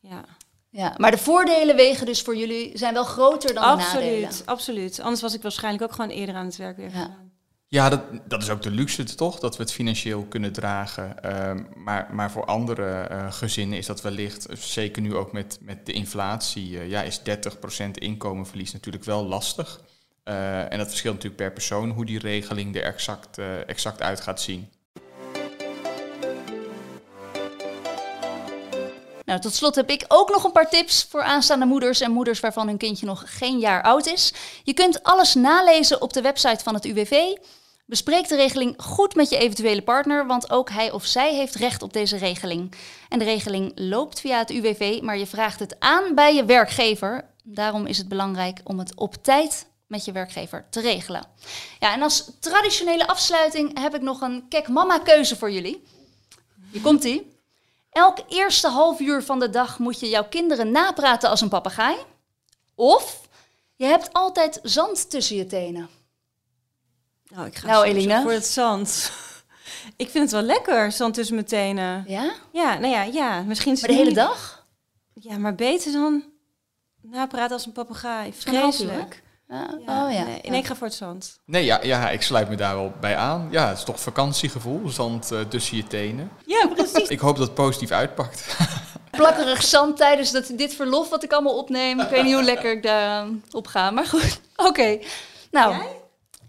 Ja, 0.00 0.24
Ja, 0.78 0.94
maar 0.96 1.10
de 1.10 1.18
voordelen 1.18 1.76
wegen 1.76 2.06
dus 2.06 2.22
voor 2.22 2.36
jullie 2.36 2.78
zijn 2.78 2.94
wel 2.94 3.04
groter 3.04 3.54
dan 3.54 3.76
de 3.76 3.82
nadelen. 3.82 4.24
absoluut, 4.26 4.42
absoluut. 4.46 5.00
Anders 5.00 5.20
was 5.22 5.34
ik 5.34 5.42
waarschijnlijk 5.42 5.84
ook 5.84 5.92
gewoon 5.92 6.10
eerder 6.10 6.34
aan 6.34 6.46
het 6.46 6.56
werk 6.56 6.76
weer 6.76 6.86
Ja. 6.86 6.92
gegaan. 6.92 7.26
Ja, 7.70 7.88
dat, 7.88 8.00
dat 8.26 8.42
is 8.42 8.50
ook 8.50 8.62
de 8.62 8.70
luxe 8.70 9.04
toch, 9.04 9.38
dat 9.38 9.56
we 9.56 9.62
het 9.62 9.72
financieel 9.72 10.24
kunnen 10.24 10.52
dragen. 10.52 11.22
Ehm, 11.22 11.62
maar, 11.74 12.08
maar 12.12 12.30
voor 12.30 12.44
andere 12.44 13.00
eh, 13.00 13.32
gezinnen 13.32 13.78
is 13.78 13.86
dat 13.86 14.00
wellicht, 14.02 14.46
eh, 14.46 14.56
zeker 14.56 15.02
nu 15.02 15.14
ook 15.16 15.32
met, 15.32 15.58
met 15.60 15.86
de 15.86 15.92
inflatie, 15.92 16.78
eh, 16.78 16.88
ja, 16.88 17.02
is 17.02 17.22
30% 17.22 17.98
inkomenverlies 17.98 18.72
natuurlijk 18.72 19.04
wel 19.04 19.24
lastig. 19.26 19.80
Eh, 20.24 20.72
en 20.72 20.78
dat 20.78 20.88
verschilt 20.88 21.14
natuurlijk 21.14 21.42
per 21.42 21.52
persoon 21.52 21.90
hoe 21.90 22.04
die 22.06 22.18
regeling 22.18 22.76
er 22.76 22.82
exact, 22.82 23.38
eh, 23.38 23.68
exact 23.68 24.02
uit 24.02 24.20
gaat 24.20 24.40
zien. 24.40 24.68
Nou, 29.28 29.40
tot 29.40 29.54
slot 29.54 29.74
heb 29.74 29.90
ik 29.90 30.04
ook 30.08 30.30
nog 30.30 30.44
een 30.44 30.52
paar 30.52 30.70
tips 30.70 31.06
voor 31.10 31.22
aanstaande 31.22 31.66
moeders 31.66 32.00
en 32.00 32.10
moeders 32.10 32.40
waarvan 32.40 32.66
hun 32.66 32.76
kindje 32.76 33.06
nog 33.06 33.24
geen 33.26 33.58
jaar 33.58 33.82
oud 33.82 34.06
is. 34.06 34.32
Je 34.64 34.74
kunt 34.74 35.02
alles 35.02 35.34
nalezen 35.34 36.02
op 36.02 36.12
de 36.12 36.20
website 36.20 36.64
van 36.64 36.74
het 36.74 36.84
UWV. 36.84 37.14
Bespreek 37.86 38.28
de 38.28 38.36
regeling 38.36 38.74
goed 38.82 39.14
met 39.14 39.28
je 39.30 39.38
eventuele 39.38 39.82
partner, 39.82 40.26
want 40.26 40.50
ook 40.50 40.70
hij 40.70 40.90
of 40.90 41.04
zij 41.04 41.34
heeft 41.34 41.54
recht 41.54 41.82
op 41.82 41.92
deze 41.92 42.16
regeling. 42.16 42.74
En 43.08 43.18
de 43.18 43.24
regeling 43.24 43.72
loopt 43.74 44.20
via 44.20 44.38
het 44.38 44.50
UWV, 44.50 45.00
maar 45.02 45.18
je 45.18 45.26
vraagt 45.26 45.60
het 45.60 45.76
aan 45.78 46.14
bij 46.14 46.34
je 46.34 46.44
werkgever. 46.44 47.24
Daarom 47.44 47.86
is 47.86 47.98
het 47.98 48.08
belangrijk 48.08 48.60
om 48.64 48.78
het 48.78 48.94
op 48.94 49.14
tijd 49.22 49.66
met 49.86 50.04
je 50.04 50.12
werkgever 50.12 50.66
te 50.70 50.80
regelen. 50.80 51.26
Ja, 51.78 51.92
en 51.92 52.02
als 52.02 52.30
traditionele 52.40 53.06
afsluiting 53.06 53.80
heb 53.80 53.94
ik 53.94 54.02
nog 54.02 54.20
een 54.20 54.44
kek 54.48 54.68
mama 54.68 54.98
keuze 54.98 55.36
voor 55.36 55.50
jullie. 55.50 55.82
Hier 56.70 56.80
komt 56.82 57.04
ie. 57.04 57.37
Elk 57.90 58.18
eerste 58.28 58.68
half 58.68 59.00
uur 59.00 59.22
van 59.22 59.38
de 59.40 59.50
dag 59.50 59.78
moet 59.78 60.00
je 60.00 60.08
jouw 60.08 60.24
kinderen 60.28 60.70
napraten 60.70 61.30
als 61.30 61.40
een 61.40 61.48
papegaai. 61.48 61.96
Of 62.74 63.20
je 63.76 63.84
hebt 63.84 64.12
altijd 64.12 64.60
zand 64.62 65.10
tussen 65.10 65.36
je 65.36 65.46
tenen. 65.46 65.88
Nou, 67.28 67.46
ik 67.46 67.56
ga 67.56 67.66
Nou, 67.66 67.84
Eline? 67.86 68.22
voor 68.22 68.32
het 68.32 68.46
zand. 68.46 69.12
ik 69.96 70.10
vind 70.10 70.24
het 70.24 70.32
wel 70.32 70.42
lekker, 70.42 70.92
zand 70.92 71.14
tussen 71.14 71.34
mijn 71.34 71.46
tenen. 71.46 72.04
Ja? 72.06 72.32
Ja, 72.52 72.78
nou 72.78 72.92
ja, 72.92 73.02
ja. 73.02 73.42
Misschien 73.42 73.72
is 73.72 73.80
Maar 73.80 73.90
de 73.90 73.94
hele 73.96 74.06
niet- 74.08 74.16
dag? 74.16 74.66
Ja, 75.14 75.38
maar 75.38 75.54
beter 75.54 75.92
dan 75.92 76.24
napraten 77.02 77.52
als 77.56 77.66
een 77.66 77.72
papegaai. 77.72 78.32
Vreselijk. 78.32 79.22
Ja, 79.48 79.68
oh 79.86 80.12
ja. 80.12 80.24
Nee, 80.24 80.40
nee, 80.48 80.60
ik 80.60 80.66
ga 80.66 80.76
voor 80.76 80.86
het 80.86 80.96
zand. 80.96 81.40
Nee, 81.44 81.64
ja, 81.64 81.82
ja, 81.82 82.10
ik 82.10 82.22
sluit 82.22 82.48
me 82.48 82.56
daar 82.56 82.74
wel 82.74 82.92
bij 83.00 83.16
aan. 83.16 83.48
Ja, 83.50 83.68
het 83.68 83.78
is 83.78 83.84
toch 83.84 84.00
vakantiegevoel, 84.00 84.88
zand 84.88 85.32
eh, 85.32 85.40
tussen 85.40 85.76
je 85.76 85.86
tenen. 85.86 86.30
Ja, 86.46 86.66
precies. 86.66 87.08
Ik 87.08 87.18
hoop 87.18 87.36
dat 87.36 87.46
het 87.46 87.54
positief 87.54 87.90
uitpakt. 87.90 88.56
Plakkerig 89.10 89.62
zand 89.62 89.96
tijdens 89.96 90.32
dat, 90.32 90.50
dit 90.54 90.74
verlof 90.74 91.08
wat 91.08 91.22
ik 91.22 91.32
allemaal 91.32 91.58
opneem. 91.58 92.00
Ik 92.00 92.08
weet 92.08 92.22
niet 92.22 92.34
hoe 92.34 92.42
lekker 92.42 92.72
ik 92.72 92.82
daar 92.82 93.22
eh, 93.22 93.28
op 93.50 93.66
ga, 93.66 93.90
maar 93.90 94.06
goed. 94.06 94.40
Oké. 94.68 94.98
Nou, 95.50 95.82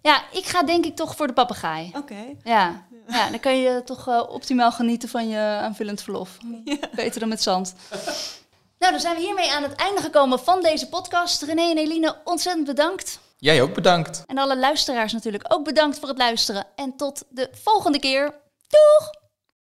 ja, 0.02 0.24
ik 0.32 0.46
ga 0.46 0.64
denk 0.64 0.86
ik 0.86 0.96
toch 0.96 1.16
voor 1.16 1.28
de 1.28 1.34
papegaai. 1.34 1.92
Oké. 1.96 2.36
Ja. 2.44 2.86
ja, 3.08 3.30
dan 3.30 3.40
kan 3.40 3.60
je 3.60 3.82
toch 3.86 4.08
eh, 4.08 4.24
optimaal 4.30 4.72
genieten 4.72 5.10
van 5.10 5.28
je 5.28 5.38
aanvullend 5.38 6.02
verlof. 6.02 6.38
Beter 6.96 7.20
dan 7.20 7.30
met 7.30 7.42
zand. 7.42 7.76
Nou, 8.80 8.92
dan 8.92 9.02
zijn 9.02 9.16
we 9.16 9.22
hiermee 9.22 9.52
aan 9.52 9.64
het 9.64 9.76
einde 9.76 10.02
gekomen 10.02 10.40
van 10.40 10.62
deze 10.62 10.90
podcast. 10.90 11.42
René 11.42 11.70
en 11.70 11.78
Eline, 11.78 12.16
ontzettend 12.24 12.66
bedankt. 12.66 13.20
Jij 13.38 13.62
ook 13.62 13.74
bedankt. 13.74 14.24
En 14.28 14.38
alle 14.38 14.58
luisteraars 14.58 15.14
natuurlijk 15.14 15.44
ook 15.48 15.64
bedankt 15.64 16.00
voor 16.00 16.08
het 16.08 16.18
luisteren. 16.18 16.68
En 16.76 16.96
tot 16.96 17.24
de 17.30 17.50
volgende 17.64 18.00
keer. 18.00 18.34
Doeg! 18.68 19.19